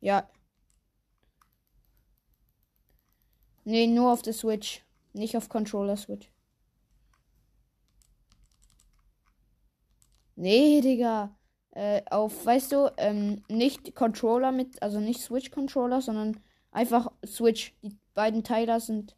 Ja. 0.00 0.28
Nee, 3.66 3.86
nur 3.86 4.12
auf 4.12 4.22
der 4.22 4.32
Switch. 4.32 4.82
Nicht 5.12 5.36
auf 5.36 5.48
Controller 5.50 5.96
Switch. 5.96 6.30
Nee, 10.36 10.80
Digga. 10.80 11.36
Äh, 11.72 12.02
auf, 12.10 12.46
weißt 12.46 12.72
du, 12.72 12.92
ähm, 12.96 13.42
nicht 13.48 13.94
Controller 13.94 14.52
mit, 14.52 14.80
also 14.82 15.00
nicht 15.00 15.20
Switch-Controller, 15.20 16.00
sondern 16.00 16.40
einfach 16.70 17.10
Switch. 17.26 17.74
Die 17.82 17.98
beiden 18.14 18.44
Teile 18.44 18.80
sind. 18.80 19.16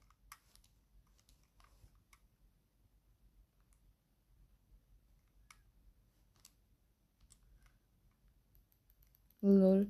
Lol. 9.43 9.89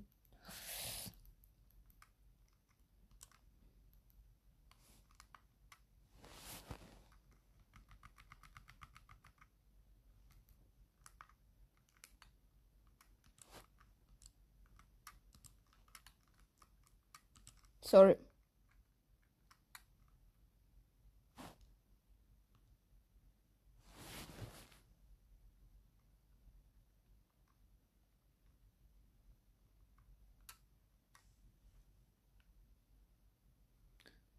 Sorry. 17.88 18.16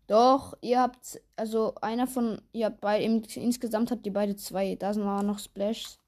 Doch, 0.08 0.54
ihr 0.62 0.80
habt, 0.80 1.20
also 1.36 1.76
einer 1.82 2.08
von, 2.08 2.41
ihr 2.52 2.66
habt 2.68 2.82
bei, 2.82 3.02
insgesamt 3.04 3.91
habt 3.91 4.06
ihr 4.06 4.14
beide 4.14 4.36
zwei. 4.36 4.76
Da 4.76 4.93
sind 4.93 5.06
noch 5.24 5.39
Splashs. 5.39 5.99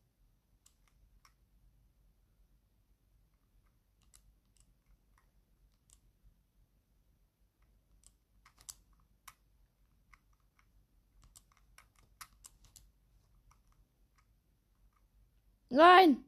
Nein! 15.81 16.23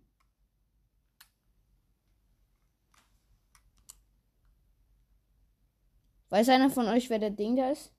Weiß 6.30 6.50
einer 6.50 6.70
von 6.72 6.88
euch, 6.88 7.10
wer 7.12 7.20
der 7.20 7.30
Ding 7.30 7.56
da 7.56 7.70
ist? 7.72 7.92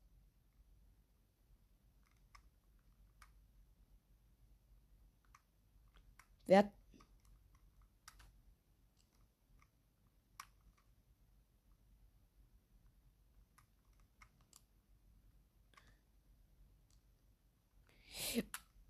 Wer 6.46 6.72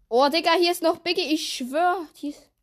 Oh, 0.08 0.28
Digga, 0.28 0.52
hier 0.54 0.70
ist 0.72 0.82
noch 0.82 0.98
Biggie. 1.00 1.34
Ich 1.34 1.52
schwör. 1.52 2.06
Hier 2.14 2.30
ist 2.30 2.53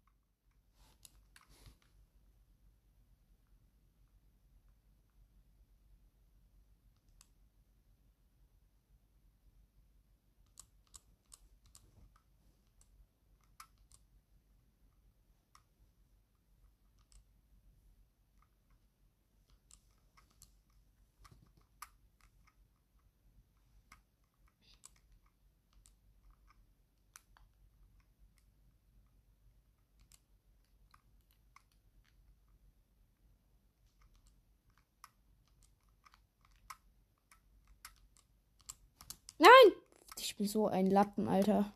bin 40.41 40.47
so 40.47 40.67
ein 40.67 40.87
Lappen, 40.87 41.27
Alter. 41.27 41.71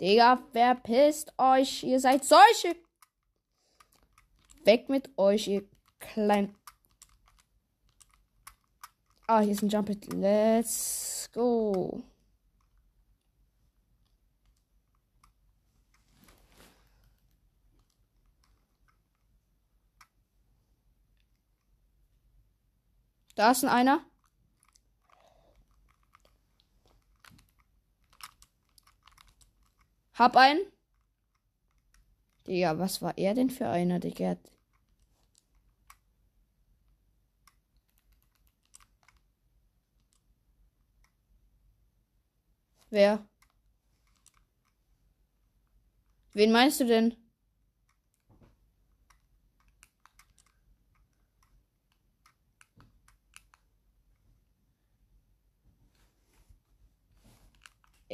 Digga, 0.00 0.40
wer 0.52 0.76
pisst 0.76 1.32
euch? 1.36 1.82
Ihr 1.82 1.98
seid 1.98 2.24
solche. 2.24 2.76
Weg 4.62 4.88
mit 4.88 5.18
euch, 5.18 5.48
ihr 5.48 5.68
kleinen. 5.98 6.56
Ah, 9.26 9.40
hier 9.40 9.50
ist 9.50 9.62
ein 9.62 9.68
Jump 9.68 9.90
It. 9.90 10.12
Let's 10.12 11.28
go. 11.32 12.04
Da 23.34 23.50
ist 23.50 23.64
ein 23.64 23.70
einer. 23.70 24.04
Hab 30.14 30.36
einen. 30.36 30.60
Digga, 32.46 32.78
was 32.78 33.02
war 33.02 33.16
er 33.18 33.34
denn 33.34 33.50
für 33.50 33.68
einer, 33.68 33.98
Digga? 33.98 34.36
Wer? 42.90 43.26
Wen 46.32 46.52
meinst 46.52 46.78
du 46.78 46.86
denn? 46.86 47.23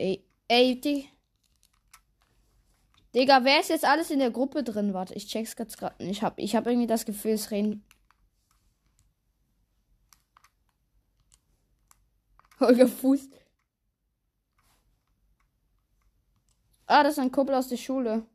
Ey, 0.00 0.24
ey, 0.48 0.80
die. 0.80 1.10
Digga, 3.14 3.44
wer 3.44 3.60
ist 3.60 3.68
jetzt 3.68 3.84
alles 3.84 4.10
in 4.10 4.18
der 4.18 4.30
Gruppe 4.30 4.64
drin? 4.64 4.94
Warte, 4.94 5.14
ich 5.14 5.26
check's 5.26 5.56
ganz 5.56 5.76
gerade. 5.76 5.94
Ich 6.02 6.22
hab, 6.22 6.38
ich 6.38 6.56
hab 6.56 6.66
irgendwie 6.66 6.86
das 6.86 7.04
Gefühl, 7.04 7.32
es 7.32 7.50
reden. 7.50 7.84
Holger 12.60 12.88
Fuß. 12.88 13.28
Ah, 16.86 17.02
das 17.02 17.12
ist 17.14 17.18
ein 17.18 17.30
Kumpel 17.30 17.54
aus 17.54 17.68
der 17.68 17.76
Schule. 17.76 18.26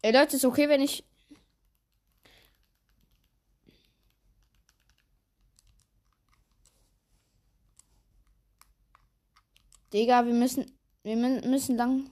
Ey 0.00 0.12
Leute, 0.12 0.36
ist 0.36 0.44
okay, 0.46 0.70
wenn 0.70 0.80
ich. 0.80 1.04
Digga, 9.92 10.24
wir 10.26 10.34
müssen. 10.34 10.66
Wir 11.02 11.16
müssen 11.16 11.76
lang. 11.76 12.10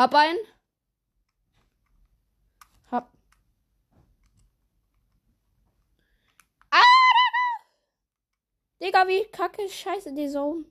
Hab 0.00 0.14
einen. 0.14 0.38
Hab. 2.90 3.12
Ah! 6.72 6.78
Digga, 8.80 9.06
wie 9.06 9.24
kacke 9.30 9.68
scheiße 9.68 10.14
die 10.14 10.28
Zone. 10.28 10.64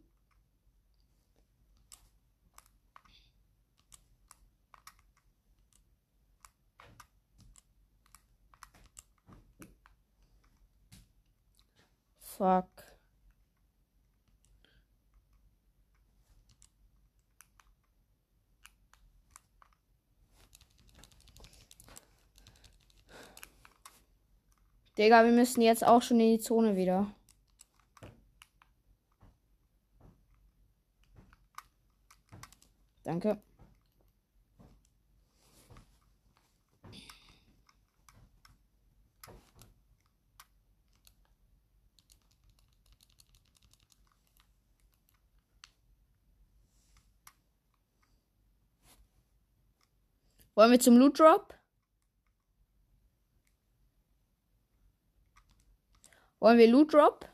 Fuck. 12.19 12.65
Digga, 24.97 25.23
wir 25.23 25.31
müssen 25.31 25.61
jetzt 25.61 25.85
auch 25.85 26.01
schon 26.01 26.19
in 26.19 26.37
die 26.37 26.39
Zone 26.39 26.75
wieder. 26.75 27.13
Danke. 33.09 33.41
Wollen 50.53 50.69
wir 50.71 50.79
zum 50.79 50.97
Loot 50.97 51.17
Drop? 51.19 51.55
Wollen 56.39 56.59
wir 56.59 56.67
Loot 56.69 56.93
Drop? 56.93 57.27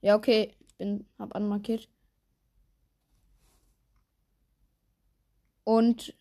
Ja, 0.00 0.16
okay. 0.16 0.56
Bin, 0.78 1.06
hab 1.20 1.36
anmarkiert. 1.36 1.93
Und. 5.64 6.14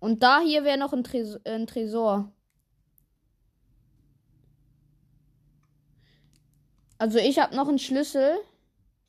Und 0.00 0.22
da 0.22 0.40
hier 0.40 0.64
wäre 0.64 0.78
noch 0.78 0.92
ein, 0.92 1.04
Tres 1.04 1.38
ein 1.44 1.66
Tresor. 1.66 2.32
Also 6.98 7.18
ich 7.18 7.38
habe 7.38 7.54
noch 7.56 7.68
einen 7.68 7.78
Schlüssel. 7.78 8.38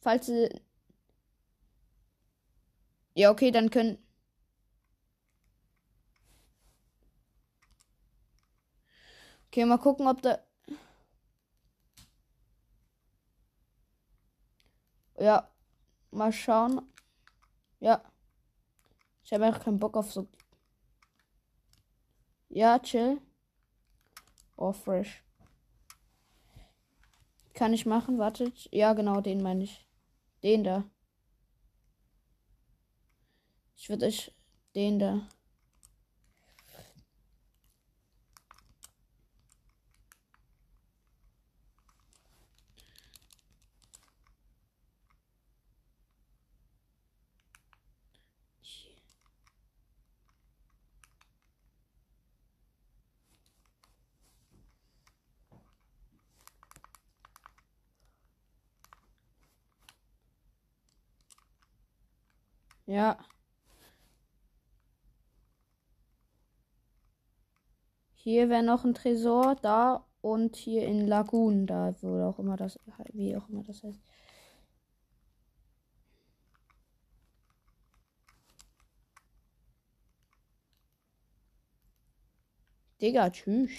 Falls 0.02 0.26
sie. 0.28 0.50
Ja, 3.16 3.32
okay, 3.32 3.52
dann 3.52 3.70
können. 3.70 3.98
Okay, 9.48 9.66
mal 9.66 9.78
gucken, 9.78 10.08
ob 10.08 10.22
da. 10.22 10.40
Ja, 15.20 15.50
mal 16.12 16.32
schauen. 16.34 16.82
Ja. 17.80 18.11
Ich 19.32 19.34
habe 19.34 19.46
einfach 19.46 19.64
keinen 19.64 19.80
Bock 19.80 19.96
auf 19.96 20.12
so. 20.12 20.28
Ja, 22.50 22.78
chill. 22.80 23.22
Oh, 24.58 24.74
fresh. 24.74 25.24
Kann 27.54 27.72
ich 27.72 27.86
machen, 27.86 28.18
wartet. 28.18 28.68
Ja, 28.74 28.92
genau, 28.92 29.22
den 29.22 29.42
meine 29.42 29.64
ich. 29.64 29.88
Den 30.44 30.66
da. 30.66 30.84
Ich 33.78 33.88
würde 33.88 34.08
euch 34.08 34.36
den 34.76 35.00
da. 35.00 35.30
Ja. 62.92 63.18
Hier 68.16 68.50
wäre 68.50 68.64
noch 68.64 68.84
ein 68.84 68.94
Tresor 68.94 69.56
da 69.56 70.06
und 70.22 70.58
hier 70.58 70.86
in 70.86 71.08
Lagoon, 71.08 71.68
da 71.68 71.96
wo 72.02 72.22
auch 72.24 72.38
immer 72.40 72.58
das, 72.58 72.78
wie 73.14 73.36
auch 73.38 73.48
immer 73.48 73.64
das 73.64 73.82
heißt. 73.84 74.02
Digga, 83.02 83.30
tschüss. 83.30 83.72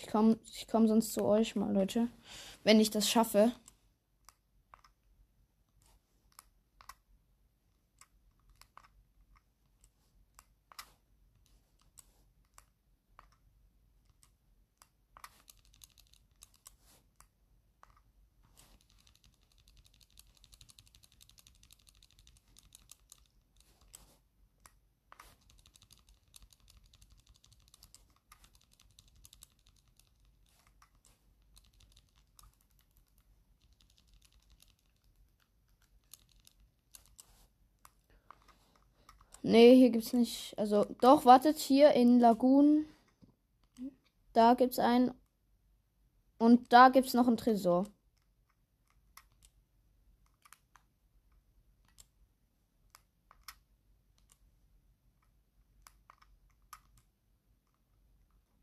Ich 0.00 0.06
komme 0.06 0.38
ich 0.54 0.68
komm 0.70 0.86
sonst 0.86 1.12
zu 1.12 1.24
euch 1.24 1.56
mal, 1.56 1.72
Leute. 1.72 2.08
Wenn 2.62 2.78
ich 2.78 2.90
das 2.90 3.10
schaffe. 3.10 3.52
Nee, 39.48 39.76
hier 39.76 39.88
gibt's 39.90 40.12
nicht. 40.12 40.58
Also, 40.58 40.84
doch, 41.00 41.24
wartet, 41.24 41.58
hier 41.58 41.92
in 41.92 42.20
Lagoon. 42.20 42.86
Da 44.34 44.52
gibt's 44.54 44.78
einen. 44.78 45.14
Und 46.38 46.72
da 46.72 46.90
gibt's 46.90 47.14
noch 47.14 47.26
einen 47.26 47.38
Tresor. 47.38 47.86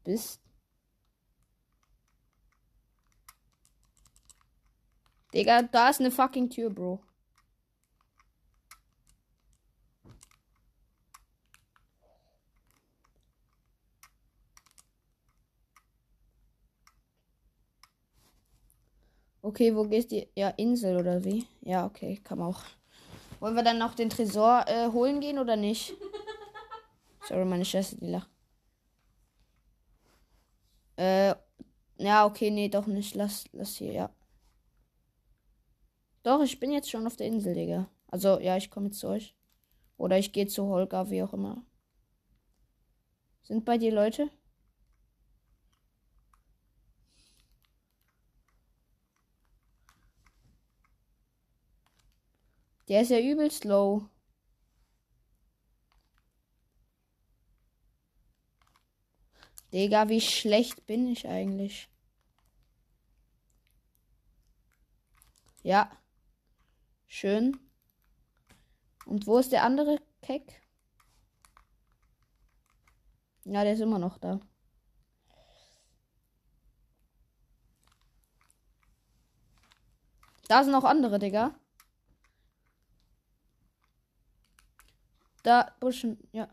Bist. 0.03 0.39
Digga, 5.33 5.63
da 5.63 5.89
ist 5.89 5.99
eine 5.99 6.11
fucking 6.11 6.49
Tür, 6.51 6.69
Bro. 6.69 7.01
Okay, 19.45 19.75
wo 19.75 19.83
gehst 19.83 20.11
du? 20.11 20.25
Ja, 20.33 20.49
Insel 20.57 20.97
oder 20.97 21.23
wie? 21.23 21.45
Ja, 21.61 21.85
okay, 21.85 22.19
kann 22.23 22.39
man 22.39 22.47
auch. 22.47 22.63
Wollen 23.39 23.53
wir 23.55 23.61
dann 23.61 23.77
noch 23.77 23.93
den 23.93 24.09
Tresor 24.09 24.65
äh, 24.67 24.87
holen 24.91 25.19
gehen 25.19 25.37
oder 25.37 25.55
nicht? 25.55 25.93
Sorry, 27.27 27.45
meine 27.45 27.63
Schwester, 27.63 27.95
die 27.97 28.07
lacht. 28.07 28.31
Äh, 30.95 31.35
ja, 31.99 32.25
okay, 32.25 32.49
nee, 32.49 32.69
doch 32.69 32.87
nicht. 32.87 33.13
Lass, 33.13 33.45
lass 33.51 33.75
hier, 33.75 33.91
ja. 33.91 34.09
Doch, 36.23 36.41
ich 36.41 36.59
bin 36.59 36.71
jetzt 36.71 36.89
schon 36.89 37.05
auf 37.05 37.15
der 37.15 37.27
Insel, 37.27 37.53
Digga. 37.53 37.87
Also, 38.07 38.39
ja, 38.39 38.57
ich 38.57 38.71
komme 38.71 38.87
jetzt 38.87 38.97
zu 38.97 39.09
euch. 39.09 39.35
Oder 39.97 40.17
ich 40.17 40.33
gehe 40.33 40.47
zu 40.47 40.65
Holger, 40.65 41.11
wie 41.11 41.21
auch 41.21 41.33
immer. 41.33 41.63
Sind 43.43 43.63
bei 43.63 43.77
dir 43.77 43.91
Leute? 43.91 44.27
Der 52.87 53.01
ist 53.01 53.09
ja 53.09 53.19
übelst 53.19 53.65
low. 53.65 54.09
Digga, 59.73 60.07
wie 60.09 60.21
schlecht 60.21 60.85
bin 60.85 61.07
ich 61.07 61.27
eigentlich? 61.27 61.89
Ja. 65.63 65.91
Schön. 67.07 67.57
Und 69.05 69.27
wo 69.27 69.37
ist 69.39 69.51
der 69.51 69.63
andere 69.63 69.99
Keck? 70.21 70.61
Ja, 73.45 73.63
der 73.63 73.73
ist 73.73 73.79
immer 73.81 73.99
noch 73.99 74.17
da. 74.17 74.39
Da 80.47 80.63
sind 80.63 80.71
noch 80.71 80.83
andere, 80.83 81.19
Digga. 81.19 81.55
Da, 85.45 85.75
Buschen, 85.79 86.17
ja. 86.31 86.49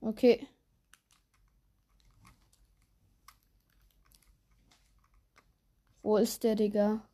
Okay. 0.00 0.48
Wo 6.02 6.16
ist 6.16 6.42
der, 6.42 6.56
Digga? 6.56 7.08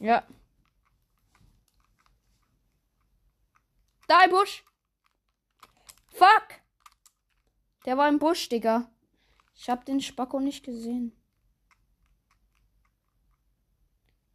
Ja. 0.00 0.24
Da 4.08 4.24
im 4.24 4.30
Busch. 4.30 4.64
Fuck. 6.08 6.67
Der 7.88 7.96
war 7.96 8.06
im 8.06 8.18
Busch, 8.18 8.50
Digga. 8.50 8.92
Ich 9.54 9.70
hab 9.70 9.86
den 9.86 10.02
Spacko 10.02 10.40
nicht 10.40 10.62
gesehen. 10.62 11.18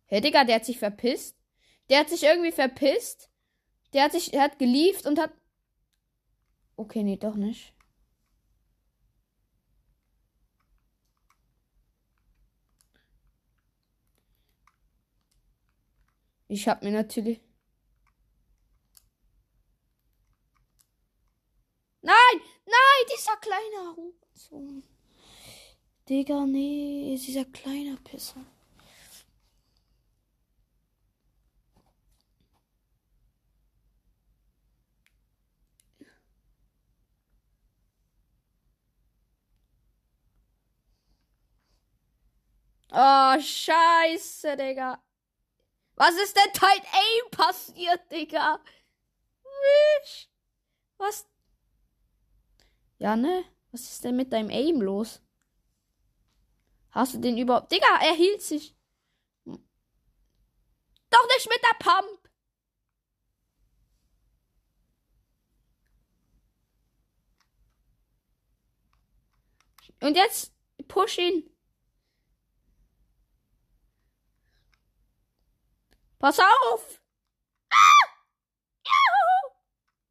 Hey, 0.07 0.21
Digga, 0.21 0.43
der 0.43 0.55
hat 0.55 0.65
sich 0.65 0.79
verpisst. 0.79 1.37
Der 1.87 1.99
hat 1.99 2.09
sich 2.09 2.23
irgendwie 2.23 2.51
verpisst. 2.51 3.29
Der 3.93 4.05
hat 4.05 4.13
sich, 4.13 4.33
er 4.33 4.41
hat 4.41 4.57
gelieft 4.57 5.05
und 5.05 5.19
hat. 5.19 5.31
Okay, 6.77 7.03
nee, 7.03 7.15
doch 7.15 7.35
nicht. 7.35 7.75
Ich 16.47 16.67
hab 16.67 16.81
mir 16.81 16.89
natürlich. 16.89 17.39
Nein! 22.01 22.52
Nein, 22.73 23.05
dieser 23.15 23.37
kleine 23.37 23.95
Hurensohn. 23.95 24.83
Digga, 26.09 26.45
nee, 26.45 27.17
dieser 27.17 27.45
kleine 27.45 27.97
Pisser. 27.97 28.45
Oh, 42.91 43.39
scheiße, 43.39 44.55
Digga. 44.57 45.01
Was 45.95 46.15
ist 46.15 46.35
denn 46.35 46.53
Tight 46.53 46.83
Aim 46.93 47.31
passiert, 47.31 48.11
Digga? 48.11 48.59
Was 50.97 51.27
ja, 53.03 53.17
ne? 53.17 53.43
Was 53.71 53.81
ist 53.81 54.03
denn 54.05 54.15
mit 54.15 54.31
deinem 54.31 54.49
Aim 54.49 54.81
los? 54.81 55.21
Hast 56.91 57.15
du 57.15 57.17
den 57.19 57.37
überhaupt. 57.37 57.69
Digga, 57.69 57.99
er 58.01 58.13
hielt 58.13 58.41
sich. 58.41 58.77
Doch 59.45 61.27
nicht 61.35 61.49
mit 61.49 61.59
der 61.61 61.77
Pump. 61.79 62.29
Und 69.99 70.15
jetzt 70.15 70.53
push 70.87 71.17
ihn. 71.17 71.49
Pass 76.19 76.39
auf! 76.39 77.01
Ah! 77.69 77.75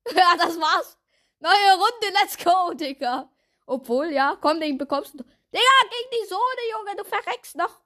Ja, 0.14 0.36
das 0.36 0.60
war's. 0.60 1.01
Neue 1.42 1.72
Runde, 1.74 2.06
let's 2.20 2.36
go, 2.36 2.72
Digga. 2.72 3.28
Obwohl, 3.66 4.12
ja, 4.12 4.36
komm, 4.40 4.60
den 4.60 4.78
bekommst 4.78 5.14
du. 5.14 5.24
Digga, 5.52 5.82
gegen 5.90 6.10
die 6.12 6.28
Sohne, 6.28 6.62
Junge, 6.70 6.96
du 6.96 7.04
verreckst 7.04 7.56
noch. 7.56 7.80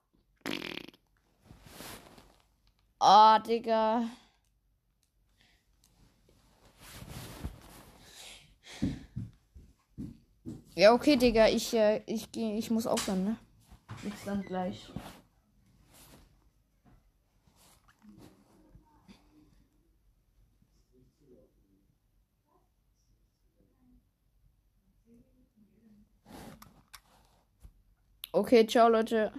Ah, 2.99 3.37
oh, 3.37 3.39
Digga. 3.39 4.03
Ja, 10.75 10.93
okay, 10.93 11.15
Digga, 11.15 11.47
ich, 11.47 11.73
äh, 11.73 12.03
ich, 12.05 12.27
ich 12.37 12.69
muss 12.69 12.85
aufhören, 12.85 13.23
ne? 13.23 13.37
Bis 14.03 14.23
dann 14.23 14.43
gleich. 14.43 14.87
Okay, 28.37 28.67
ciao 28.67 28.87
Leute. 28.87 29.31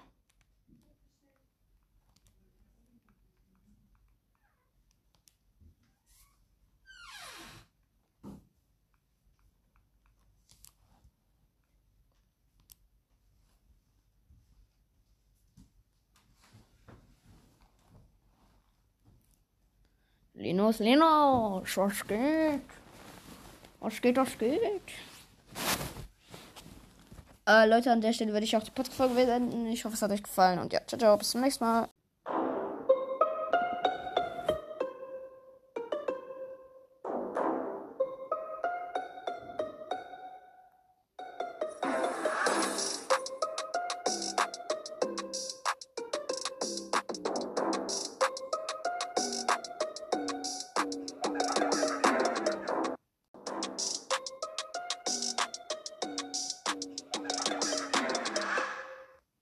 Linus, 20.34 20.80
Linus, 20.80 21.76
was 21.76 22.04
geht? 22.04 22.62
Was 23.78 24.00
geht, 24.00 24.16
was 24.16 24.36
geht? 24.36 24.58
Äh, 27.48 27.66
Leute, 27.66 27.90
an 27.90 28.02
der 28.02 28.12
Stelle 28.12 28.32
würde 28.32 28.44
ich 28.44 28.56
auch 28.56 28.62
die 28.62 28.70
Podcast-Folge 28.70 29.14
beenden. 29.14 29.66
Ich 29.66 29.84
hoffe, 29.86 29.94
es 29.94 30.02
hat 30.02 30.10
euch 30.10 30.22
gefallen 30.22 30.58
und 30.58 30.72
ja, 30.72 30.80
ciao, 30.86 30.98
ciao, 30.98 31.16
bis 31.16 31.30
zum 31.30 31.40
nächsten 31.40 31.64
Mal. 31.64 31.88